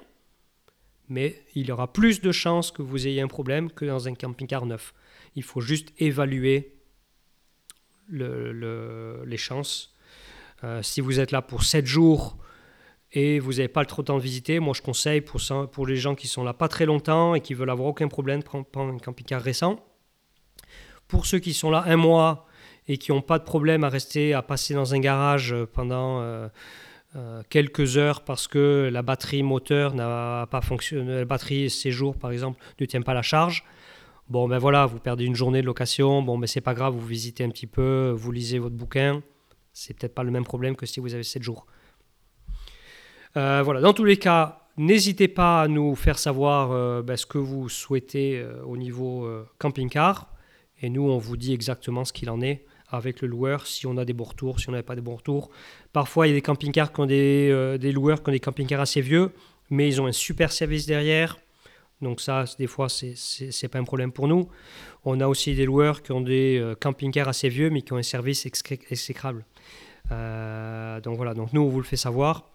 mais 1.10 1.44
il 1.56 1.68
y 1.68 1.72
aura 1.72 1.92
plus 1.92 2.22
de 2.22 2.32
chances 2.32 2.72
que 2.72 2.82
vous 2.82 3.08
ayez 3.08 3.22
un 3.22 3.28
problème 3.28 3.72
que 3.72 3.86
dans 3.86 4.08
un 4.08 4.14
camping-car 4.14 4.66
neuf. 4.66 4.94
Il 5.36 5.44
faut 5.44 5.62
juste 5.62 5.94
évaluer 6.00 6.74
les 8.10 9.38
chances. 9.38 9.96
Euh, 10.64 10.82
si 10.82 11.02
vous 11.02 11.20
êtes 11.20 11.32
là 11.32 11.42
pour 11.42 11.64
7 11.64 11.86
jours 11.86 12.38
et 13.12 13.40
vous 13.40 13.54
n'avez 13.54 13.68
pas 13.68 13.86
trop 13.86 14.02
de 14.02 14.08
temps 14.08 14.18
de 14.18 14.22
visiter, 14.22 14.60
moi 14.60 14.74
je 14.76 14.82
conseille 14.82 15.22
pour, 15.22 15.88
les 15.88 15.96
gens 15.96 16.16
qui 16.16 16.28
sont 16.28 16.44
là 16.44 16.54
pas 16.54 16.68
très 16.68 16.86
longtemps 16.86 17.36
et 17.36 17.42
qui 17.42 17.54
veulent 17.54 17.70
avoir 17.70 17.88
aucun 17.88 18.08
problème 18.08 18.44
prendre 18.44 18.94
un 18.94 18.98
camping-car 18.98 19.42
récent. 19.42 19.80
Pour 21.08 21.26
ceux 21.26 21.40
qui 21.40 21.54
sont 21.54 21.70
là 21.70 21.84
un 21.86 21.96
mois 21.96 22.48
et 22.88 22.98
qui 22.98 23.12
n'ont 23.12 23.22
pas 23.22 23.40
de 23.40 23.44
problème 23.44 23.84
à 23.84 23.90
rester, 23.90 24.34
à 24.34 24.42
passer 24.42 24.74
dans 24.74 24.94
un 24.94 25.00
garage 25.00 25.56
pendant 25.74 26.22
euh, 26.22 26.50
euh, 27.18 27.42
quelques 27.50 27.98
heures 27.98 28.22
parce 28.22 28.48
que 28.48 28.90
la 28.94 29.02
batterie 29.02 29.42
moteur 29.42 29.96
n'a 29.96 30.48
pas 30.52 30.62
fonctionné, 30.62 31.16
la 31.16 31.26
batterie 31.26 31.68
séjour 31.68 32.16
par 32.16 32.30
exemple 32.32 32.62
ne 32.80 32.86
tient 32.86 33.02
pas 33.02 33.16
la 33.16 33.24
charge. 33.24 33.64
Bon 34.30 34.48
ben 34.48 34.60
voilà, 34.60 34.86
vous 34.86 35.00
perdez 35.00 35.26
une 35.26 35.34
journée 35.34 35.62
de 35.62 35.66
location, 35.66 36.22
bon 36.22 36.38
ben 36.38 36.46
c'est 36.46 36.62
pas 36.62 36.76
grave, 36.76 36.94
vous 36.94 37.08
visitez 37.08 37.44
un 37.44 37.50
petit 37.50 37.66
peu, 37.66 38.14
vous 38.16 38.32
lisez 38.32 38.60
votre 38.60 38.76
bouquin, 38.76 39.24
c'est 39.74 39.98
peut-être 39.98 40.14
pas 40.14 40.22
le 40.22 40.30
même 40.30 40.44
problème 40.44 40.76
que 40.76 40.86
si 40.86 41.00
vous 41.00 41.16
avez 41.16 41.24
7 41.24 41.42
jours. 41.42 41.66
Euh, 43.36 43.64
voilà, 43.64 43.82
dans 43.82 43.94
tous 43.94 44.06
les 44.06 44.18
cas, 44.18 44.68
n'hésitez 44.78 45.28
pas 45.28 45.64
à 45.64 45.68
nous 45.68 45.96
faire 45.96 46.20
savoir 46.20 47.04
ben, 47.04 47.18
ce 47.18 47.26
que 47.26 47.40
vous 47.40 47.68
souhaitez 47.68 48.46
au 48.64 48.78
niveau 48.78 49.28
camping-car. 49.58 50.32
Et 50.82 50.92
nous, 50.92 51.10
on 51.10 51.18
vous 51.18 51.38
dit 51.38 51.54
exactement 51.54 52.06
ce 52.06 52.14
qu'il 52.14 52.30
en 52.30 52.42
est 52.42 52.67
avec 52.90 53.22
le 53.22 53.28
loueur, 53.28 53.68
si 53.68 53.86
on 53.86 53.98
a 53.98 54.06
des 54.06 54.14
bons 54.14 54.26
retours, 54.26 54.60
si 54.60 54.70
on 54.70 54.72
n'a 54.72 54.84
pas 54.84 54.96
des 54.96 55.02
bons 55.02 55.16
retours. 55.16 55.50
Parfois, 55.94 56.28
il 56.28 56.32
y 56.32 56.34
a 56.34 56.36
des 56.36 56.42
camping-cars 56.42 56.94
qui 56.94 57.00
ont 57.00 57.06
des, 57.06 57.50
euh, 57.52 57.78
des 57.78 57.92
loueurs 57.92 58.24
qui 58.24 58.30
ont 58.30 58.32
des 58.32 58.40
camping-cars 58.40 58.82
assez 58.82 59.02
vieux, 59.02 59.32
mais 59.70 59.88
ils 59.88 60.02
ont 60.02 60.06
un 60.06 60.12
super 60.12 60.52
service 60.52 60.86
derrière. 60.86 61.38
Donc 62.02 62.22
ça, 62.22 62.46
des 62.60 62.68
fois, 62.68 62.90
c'est 62.90 63.16
n'est 63.42 63.70
pas 63.70 63.80
un 63.80 63.84
problème 63.84 64.12
pour 64.12 64.28
nous. 64.28 64.50
On 65.04 65.20
a 65.20 65.28
aussi 65.28 65.56
des 65.56 65.66
loueurs 65.66 66.04
qui 66.04 66.12
ont 66.12 66.22
des 66.22 66.60
euh, 66.60 66.76
camping-cars 66.76 67.28
assez 67.28 67.50
vieux, 67.50 67.70
mais 67.70 67.82
qui 67.82 67.94
ont 67.94 67.98
un 67.98 68.04
service 68.04 68.46
exécrable. 68.46 69.46
Euh, 70.12 71.02
donc 71.02 71.18
voilà, 71.18 71.34
donc 71.34 71.54
nous, 71.54 71.62
on 71.62 71.70
vous 71.70 71.80
le 71.80 71.86
fait 71.86 71.98
savoir. 71.98 72.52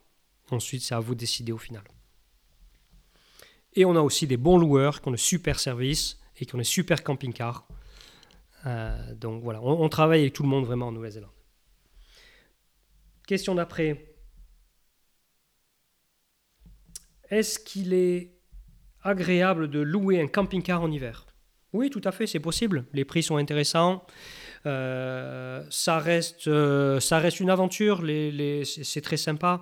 Ensuite, 0.50 0.82
c'est 0.82 0.94
à 0.94 1.00
vous 1.00 1.14
de 1.14 1.20
décider 1.20 1.52
au 1.52 1.58
final. 1.58 1.82
Et 3.74 3.84
on 3.84 3.96
a 3.96 4.00
aussi 4.00 4.26
des 4.26 4.36
bons 4.36 4.58
loueurs 4.58 5.00
qui 5.00 5.08
ont 5.08 5.12
de 5.12 5.16
super 5.16 5.58
services 5.58 6.20
et 6.38 6.46
qui 6.46 6.54
ont 6.54 6.58
des 6.58 6.64
super 6.64 7.02
camping-cars. 7.02 7.66
Euh, 8.66 9.14
donc 9.14 9.42
voilà, 9.42 9.60
on, 9.62 9.88
travaille 9.88 10.20
avec 10.20 10.32
tout 10.32 10.42
le 10.42 10.48
monde 10.48 10.64
vraiment 10.64 10.88
en 10.88 10.92
Nouvelle-Zélande. 10.92 11.30
Question 13.26 13.54
d'après. 13.54 14.14
Est-ce 17.30 17.58
qu'il 17.58 17.94
est 17.94 18.34
agréable 19.02 19.68
de 19.68 19.80
louer 19.80 20.20
un 20.20 20.28
camping-car 20.28 20.82
en 20.82 20.90
hiver? 20.90 21.26
Oui, 21.72 21.88
tout 21.88 22.02
à 22.04 22.12
fait, 22.12 22.26
c'est 22.26 22.40
possible. 22.40 22.84
Les 22.92 23.04
prix 23.04 23.22
sont 23.22 23.36
intéressants. 23.36 24.04
Euh, 24.66 25.64
ça, 25.70 25.98
reste, 25.98 26.46
euh, 26.46 27.00
ça 27.00 27.18
reste 27.18 27.40
une 27.40 27.50
aventure, 27.50 28.04
c'est 28.64 29.00
très 29.00 29.16
sympa. 29.16 29.60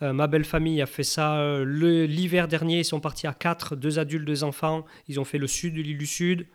ma 0.00 0.26
belle 0.26 0.44
famille 0.44 0.82
a 0.82 0.86
fait 0.86 1.04
ça 1.04 1.62
l'hiver 1.64 2.48
dernier. 2.48 2.80
Ils 2.80 2.84
sont 2.84 3.00
partis 3.00 3.28
à 3.28 3.32
4, 3.32 3.76
deux 3.76 4.00
adultes, 4.00 4.26
deux 4.26 4.42
enfants. 4.42 4.84
Ils 5.06 5.20
ont 5.20 5.24
fait 5.24 5.38
le 5.38 5.46
sud 5.46 5.74
de 5.76 5.80
l'île 5.80 5.98
du 5.98 6.06
Sud. 6.06 6.48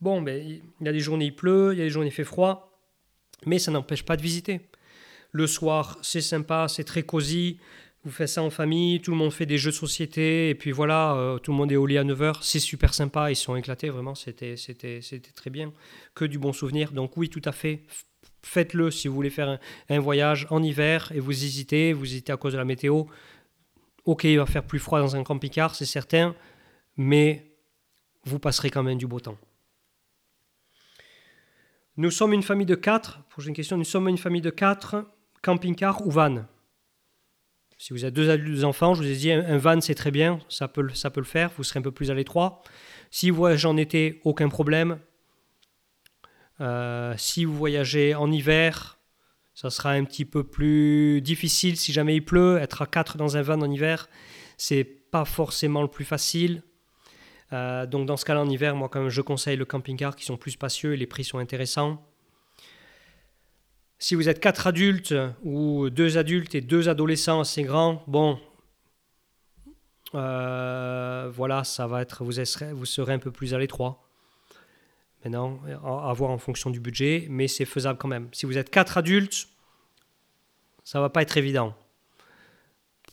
Bon, 0.00 0.22
ben, 0.22 0.60
il 0.80 0.86
y 0.86 0.88
a 0.88 0.92
des 0.92 1.00
journées 1.00 1.26
il 1.26 1.34
pleut, 1.34 1.72
il 1.72 1.78
y 1.78 1.82
a 1.82 1.84
des 1.84 1.90
journées 1.90 2.08
il 2.08 2.12
fait 2.12 2.24
froid, 2.24 2.78
mais 3.46 3.58
ça 3.58 3.70
n'empêche 3.70 4.04
pas 4.04 4.16
de 4.16 4.22
visiter. 4.22 4.60
Le 5.32 5.46
soir, 5.46 5.98
c'est 6.02 6.20
sympa, 6.20 6.66
c'est 6.68 6.84
très 6.84 7.02
cosy. 7.02 7.58
Vous 8.04 8.12
faites 8.12 8.28
ça 8.28 8.42
en 8.42 8.50
famille, 8.50 9.00
tout 9.00 9.10
le 9.10 9.16
monde 9.16 9.32
fait 9.32 9.44
des 9.44 9.58
jeux 9.58 9.70
de 9.70 9.76
société, 9.76 10.50
et 10.50 10.54
puis 10.54 10.70
voilà, 10.70 11.14
euh, 11.16 11.38
tout 11.38 11.50
le 11.50 11.56
monde 11.56 11.72
est 11.72 11.76
au 11.76 11.84
lit 11.84 11.98
à 11.98 12.04
9h. 12.04 12.38
C'est 12.42 12.60
super 12.60 12.94
sympa, 12.94 13.30
ils 13.30 13.36
sont 13.36 13.56
éclatés, 13.56 13.90
vraiment, 13.90 14.14
c'était 14.14 14.54
très 15.34 15.50
bien. 15.50 15.72
Que 16.14 16.24
du 16.24 16.38
bon 16.38 16.52
souvenir. 16.52 16.92
Donc 16.92 17.16
oui, 17.16 17.28
tout 17.28 17.42
à 17.44 17.52
fait. 17.52 17.82
Faites-le 18.42 18.90
si 18.92 19.08
vous 19.08 19.14
voulez 19.14 19.30
faire 19.30 19.58
un, 19.88 19.98
voyage 19.98 20.46
en 20.50 20.62
hiver 20.62 21.10
et 21.12 21.18
vous 21.18 21.32
hésitez, 21.44 21.92
vous 21.92 22.04
hésitez 22.04 22.32
à 22.32 22.36
cause 22.36 22.52
de 22.52 22.58
la 22.58 22.64
météo. 22.64 23.04
Ok, 24.04 24.24
il 24.24 24.38
va 24.38 24.46
faire 24.46 24.64
plus 24.64 24.78
froid 24.78 25.00
dans 25.00 25.16
un 25.16 25.24
camping-car, 25.24 25.74
c'est 25.74 25.84
certain, 25.84 26.34
mais 26.96 27.50
vous 28.24 28.38
passerez 28.38 28.70
quand 28.70 28.84
même 28.84 28.96
du 28.96 29.06
beau 29.06 29.20
temps. 29.20 29.36
Nous 31.98 32.12
sommes 32.12 32.32
une 32.32 32.44
famille 32.44 32.64
de 32.64 32.76
quatre. 32.76 33.24
Prochaine 33.24 33.54
question. 33.54 33.76
Nous 33.76 33.82
sommes 33.82 34.08
une 34.08 34.18
famille 34.18 34.40
de 34.40 34.50
quatre, 34.50 35.04
camping-car 35.42 36.06
ou 36.06 36.12
van? 36.12 36.44
Si 37.76 37.92
vous 37.92 38.04
êtes 38.04 38.14
deux 38.14 38.64
enfants, 38.64 38.94
je 38.94 39.02
vous 39.02 39.08
ai 39.08 39.16
dit, 39.16 39.32
un, 39.32 39.58
van 39.58 39.80
c'est 39.80 39.96
très 39.96 40.12
bien, 40.12 40.38
ça 40.48 40.68
peut, 40.68 40.88
ça 40.94 41.10
peut 41.10 41.18
le 41.18 41.26
faire, 41.26 41.50
vous 41.56 41.64
serez 41.64 41.80
un 41.80 41.82
peu 41.82 41.90
plus 41.90 42.12
à 42.12 42.14
l'étroit. 42.14 42.62
Si 43.10 43.30
vous 43.30 43.36
voyagez 43.36 43.66
en 43.66 43.76
été, 43.76 44.20
aucun 44.22 44.48
problème. 44.48 45.00
Euh, 46.60 47.14
si 47.16 47.44
vous 47.44 47.54
voyagez 47.54 48.14
en 48.14 48.30
hiver, 48.30 49.00
ça 49.52 49.68
sera 49.68 49.90
un 49.90 50.04
petit 50.04 50.24
peu 50.24 50.44
plus 50.44 51.20
difficile 51.20 51.76
si 51.76 51.92
jamais 51.92 52.14
il 52.14 52.24
pleut. 52.24 52.58
Être 52.58 52.82
à 52.82 52.86
quatre 52.86 53.16
dans 53.16 53.36
un 53.36 53.42
van 53.42 53.60
en 53.60 53.68
hiver, 53.68 54.08
c'est 54.56 54.84
pas 54.84 55.24
forcément 55.24 55.82
le 55.82 55.88
plus 55.88 56.04
facile. 56.04 56.62
Euh, 57.52 57.86
donc 57.86 58.06
dans 58.06 58.16
ce 58.16 58.24
cas-là, 58.24 58.40
en 58.40 58.48
hiver, 58.48 58.76
moi, 58.76 58.88
quand 58.88 59.08
je 59.08 59.20
conseille 59.20 59.56
le 59.56 59.64
camping-car 59.64 60.16
qui 60.16 60.24
sont 60.24 60.36
plus 60.36 60.52
spacieux 60.52 60.94
et 60.94 60.96
les 60.96 61.06
prix 61.06 61.24
sont 61.24 61.38
intéressants. 61.38 62.04
Si 63.98 64.14
vous 64.14 64.28
êtes 64.28 64.38
quatre 64.38 64.66
adultes 64.66 65.14
ou 65.42 65.90
deux 65.90 66.18
adultes 66.18 66.54
et 66.54 66.60
deux 66.60 66.88
adolescents 66.88 67.40
assez 67.40 67.64
grands, 67.64 68.02
bon, 68.06 68.38
euh, 70.14 71.30
voilà, 71.32 71.64
ça 71.64 71.86
va 71.86 72.02
être, 72.02 72.24
vous, 72.24 72.32
serez, 72.32 72.72
vous 72.72 72.86
serez 72.86 73.14
un 73.14 73.18
peu 73.18 73.30
plus 73.30 73.54
à 73.54 73.58
l'étroit. 73.58 74.04
Maintenant, 75.24 75.58
à 75.82 76.12
voir 76.12 76.30
en 76.30 76.38
fonction 76.38 76.70
du 76.70 76.78
budget, 76.78 77.26
mais 77.28 77.48
c'est 77.48 77.64
faisable 77.64 77.98
quand 77.98 78.06
même. 78.06 78.28
Si 78.32 78.46
vous 78.46 78.56
êtes 78.56 78.70
quatre 78.70 78.98
adultes, 78.98 79.48
ça 80.84 81.00
va 81.00 81.10
pas 81.10 81.22
être 81.22 81.36
évident. 81.36 81.74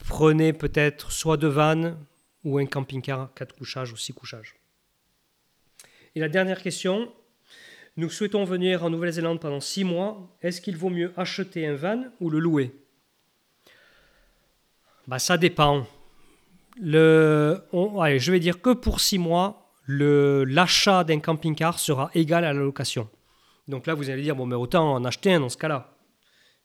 Prenez 0.06 0.52
peut-être 0.52 1.10
soit 1.10 1.36
deux 1.36 1.48
vannes, 1.48 1.98
ou 2.46 2.58
un 2.58 2.66
camping-car 2.66 3.34
4 3.34 3.56
couchages 3.56 3.92
ou 3.92 3.96
6 3.96 4.12
couchages. 4.12 4.54
Et 6.14 6.20
la 6.20 6.28
dernière 6.28 6.62
question, 6.62 7.12
nous 7.96 8.08
souhaitons 8.08 8.44
venir 8.44 8.84
en 8.84 8.90
Nouvelle-Zélande 8.90 9.40
pendant 9.40 9.60
6 9.60 9.82
mois. 9.82 10.36
Est-ce 10.42 10.60
qu'il 10.60 10.76
vaut 10.76 10.88
mieux 10.88 11.12
acheter 11.16 11.66
un 11.66 11.74
van 11.74 12.04
ou 12.20 12.30
le 12.30 12.38
louer? 12.38 12.72
Bah, 15.08 15.18
Ça 15.18 15.36
dépend. 15.36 15.88
Le, 16.80 17.64
allez, 18.00 18.20
je 18.20 18.30
vais 18.30 18.38
dire 18.38 18.62
que 18.62 18.70
pour 18.70 19.00
6 19.00 19.18
mois, 19.18 19.74
l'achat 19.88 21.02
d'un 21.02 21.18
camping-car 21.18 21.80
sera 21.80 22.12
égal 22.14 22.44
à 22.44 22.52
la 22.52 22.60
location. 22.60 23.08
Donc 23.66 23.88
là, 23.88 23.94
vous 23.94 24.08
allez 24.08 24.22
dire, 24.22 24.36
bon, 24.36 24.46
mais 24.46 24.54
autant 24.54 24.92
en 24.94 25.04
acheter 25.04 25.32
un 25.32 25.40
dans 25.40 25.48
ce 25.48 25.56
cas-là, 25.56 25.96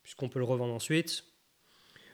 puisqu'on 0.03 0.29
peut 0.29 0.37
le 0.37 0.45
revendre 0.45 0.75
ensuite. 0.75 1.23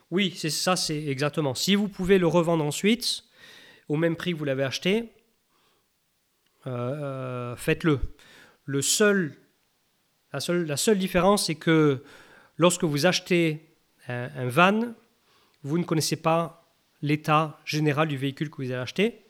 Oui, 0.09 0.33
c'est 0.37 0.49
ça, 0.49 0.77
c'est 0.77 1.05
exactement. 1.07 1.53
Si 1.53 1.75
vous 1.75 1.89
pouvez 1.89 2.17
le 2.17 2.27
revendre 2.27 2.63
ensuite, 2.63 3.26
au 3.87 3.95
même 3.95 4.15
prix 4.15 4.33
que 4.33 4.37
vous 4.37 4.45
l'avez 4.45 4.63
acheté, 4.63 5.11
euh, 6.67 6.71
euh, 6.71 7.55
faites-le. 7.55 7.99
La, 8.67 8.81
seule, 8.81 9.37
différence, 10.97 11.45
c'est 11.45 11.55
que 11.55 12.03
lorsque 12.57 12.83
vous 12.83 13.05
achetez 13.05 13.77
un, 14.07 14.47
van, 14.47 14.93
vous 15.63 15.77
ne 15.77 15.83
connaissez 15.83 16.17
pas 16.17 16.65
l'état 17.01 17.59
général 17.65 18.07
du 18.07 18.17
véhicule 18.17 18.49
que 18.49 18.57
vous 18.57 18.71
avez 18.71 18.81
acheté. 18.81 19.23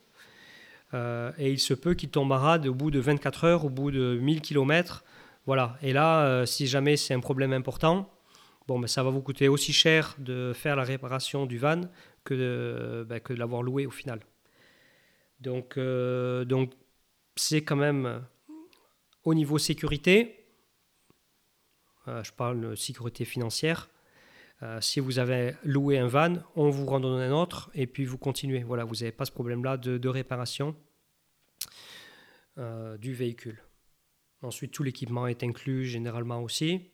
Euh, 0.94 1.32
et 1.38 1.52
il 1.52 1.60
se 1.60 1.74
peut 1.74 1.94
qu'il 1.94 2.10
tombe 2.10 2.32
à 2.32 2.38
rade 2.38 2.68
au 2.68 2.74
bout 2.74 2.90
de 2.90 3.00
24 3.00 3.44
heures, 3.44 3.66
au 3.66 3.70
bout 3.70 3.92
de 3.92 4.18
1000 4.20 4.42
km. 4.42 5.04
Voilà. 5.46 5.78
Et 5.82 5.94
là, 5.94 6.46
si 6.46 6.66
jamais 6.66 6.98
c'est 6.98 7.14
un 7.14 7.20
problème 7.20 7.54
important, 7.54 8.12
bon, 8.68 8.80
ben, 8.80 8.88
ça 8.88 9.04
va 9.04 9.12
vous 9.12 9.22
coûter 9.22 9.48
aussi 9.48 9.74
cher 9.74 10.16
de 10.18 10.54
faire 10.56 10.76
la 10.76 10.84
réparation 10.84 11.46
du 11.46 11.60
van 11.60 11.82
que 12.24 13.06
ben, 13.08 13.20
que 13.20 13.34
de 13.34 13.40
l'avoir 13.40 13.62
loué 13.62 13.86
au 13.86 13.92
final. 13.92 14.20
Donc, 15.40 15.78
euh, 15.78 16.46
donc 16.46 16.74
c'est 17.36 17.64
quand 17.64 17.76
même 17.76 18.06
euh, 18.06 18.20
au 19.24 19.34
niveau 19.34 19.58
sécurité, 19.58 20.46
euh, 22.08 22.24
je 22.24 22.32
parle 22.32 22.62
de 22.62 22.76
sécurité 22.76 23.26
financière. 23.26 23.90
si 24.82 25.00
vous 25.00 25.20
avez 25.20 25.54
loué 25.64 26.00
un 26.00 26.08
van, 26.08 26.38
on 26.56 26.72
vous 26.72 26.88
en 26.88 27.00
donne 27.00 27.22
un 27.22 27.32
autre 27.32 27.70
et 27.76 27.86
puis 27.86 28.06
vous 28.06 28.18
continuez. 28.18 28.64
Voilà, 28.64 28.86
vous 28.86 28.96
n'avez 28.96 29.12
pas 29.12 29.26
ce 29.26 29.32
problème-là 29.32 29.78
de, 29.78 30.10
réparation 30.10 30.76
du 32.98 33.14
véhicule. 33.14 33.62
Ensuite, 34.42 34.72
tout 34.72 34.82
l'équipement 34.82 35.28
est 35.28 35.44
inclus 35.44 35.86
généralement 35.86 36.42
aussi. 36.42 36.90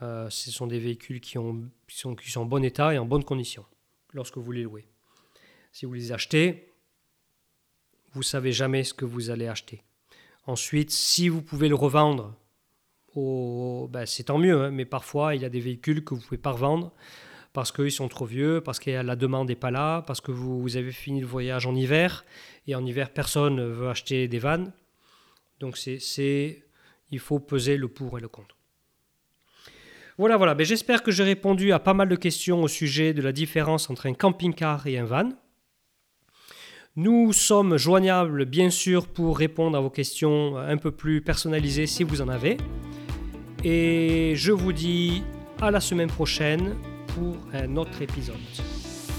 ce 0.00 0.50
sont 0.52 0.68
des 0.68 0.78
véhicules 0.78 1.20
qui, 1.20 1.32
sont, 1.32 2.14
qui 2.14 2.30
sont 2.30 2.42
en 2.42 2.46
bon 2.46 2.62
état 2.62 2.94
et 2.94 2.98
en 2.98 3.04
bonne 3.04 3.24
condition 3.24 3.66
lorsque 4.12 4.38
vous 4.38 4.52
les 4.52 4.62
louez. 4.62 4.86
Si 5.72 5.86
vous 5.86 5.94
les 5.94 6.12
achetez, 6.12 6.68
vous 8.12 8.22
savez 8.22 8.52
jamais 8.52 8.84
ce 8.84 8.94
que 8.94 9.04
vous 9.04 9.30
allez 9.30 9.46
acheter. 9.46 9.82
Ensuite, 10.46 10.90
si 10.90 11.28
vous 11.28 11.42
pouvez 11.42 11.68
le 11.68 11.74
revendre, 11.74 12.34
ben, 13.14 14.06
c'est 14.06 14.24
tant 14.24 14.38
mieux, 14.38 14.60
hein, 14.60 14.70
mais 14.70 14.84
parfois 14.84 15.34
il 15.34 15.42
y 15.42 15.44
a 15.44 15.48
des 15.48 15.60
véhicules 15.60 16.04
que 16.04 16.14
vous 16.14 16.20
ne 16.20 16.24
pouvez 16.24 16.38
pas 16.38 16.52
revendre 16.52 16.92
parce 17.52 17.72
qu'ils 17.72 17.92
sont 17.92 18.08
trop 18.08 18.26
vieux, 18.26 18.60
parce 18.60 18.78
que 18.78 18.90
la 18.90 19.16
demande 19.16 19.48
n'est 19.48 19.56
pas 19.56 19.70
là, 19.70 20.02
parce 20.02 20.20
que 20.20 20.30
vous, 20.30 20.76
avez 20.76 20.92
fini 20.92 21.20
le 21.20 21.26
voyage 21.26 21.66
en 21.66 21.74
hiver, 21.74 22.24
et 22.66 22.74
en 22.74 22.84
hiver 22.84 23.10
personne 23.10 23.56
ne 23.56 23.64
veut 23.64 23.88
acheter 23.88 24.28
des 24.28 24.38
vannes. 24.38 24.72
Donc 25.58 25.76
il 25.86 27.18
faut 27.18 27.40
peser 27.40 27.76
le 27.76 27.88
pour 27.88 28.16
et 28.18 28.20
le 28.20 28.28
contre. 28.28 28.54
Voilà, 30.18 30.36
voilà. 30.36 30.54
Ben, 30.54 30.64
j'espère 30.64 31.02
que 31.02 31.10
j'ai 31.10 31.24
répondu 31.24 31.72
à 31.72 31.78
pas 31.78 31.94
mal 31.94 32.08
de 32.08 32.16
questions 32.16 32.62
au 32.62 32.68
sujet 32.68 33.12
de 33.12 33.22
la 33.22 33.32
différence 33.32 33.88
entre 33.90 34.06
un 34.06 34.14
camping-car 34.14 34.86
et 34.86 34.98
un 34.98 35.04
van. 35.04 35.30
Nous 37.00 37.32
sommes 37.32 37.76
joignables 37.76 38.44
bien 38.44 38.70
sûr 38.70 39.06
pour 39.06 39.38
répondre 39.38 39.78
à 39.78 39.80
vos 39.80 39.88
questions 39.88 40.56
un 40.56 40.76
peu 40.76 40.90
plus 40.90 41.20
personnalisées 41.20 41.86
si 41.86 42.02
vous 42.02 42.22
en 42.22 42.28
avez. 42.28 42.56
Et 43.62 44.32
je 44.34 44.50
vous 44.50 44.72
dis 44.72 45.22
à 45.60 45.70
la 45.70 45.78
semaine 45.78 46.08
prochaine 46.08 46.74
pour 47.14 47.36
un 47.54 47.76
autre 47.76 48.02
épisode. 48.02 48.34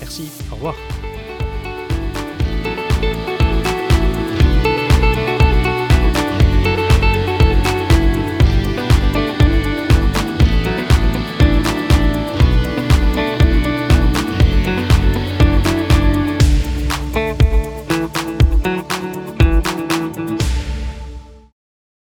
Merci, 0.02 0.30
au 0.52 0.56
revoir. 0.56 0.76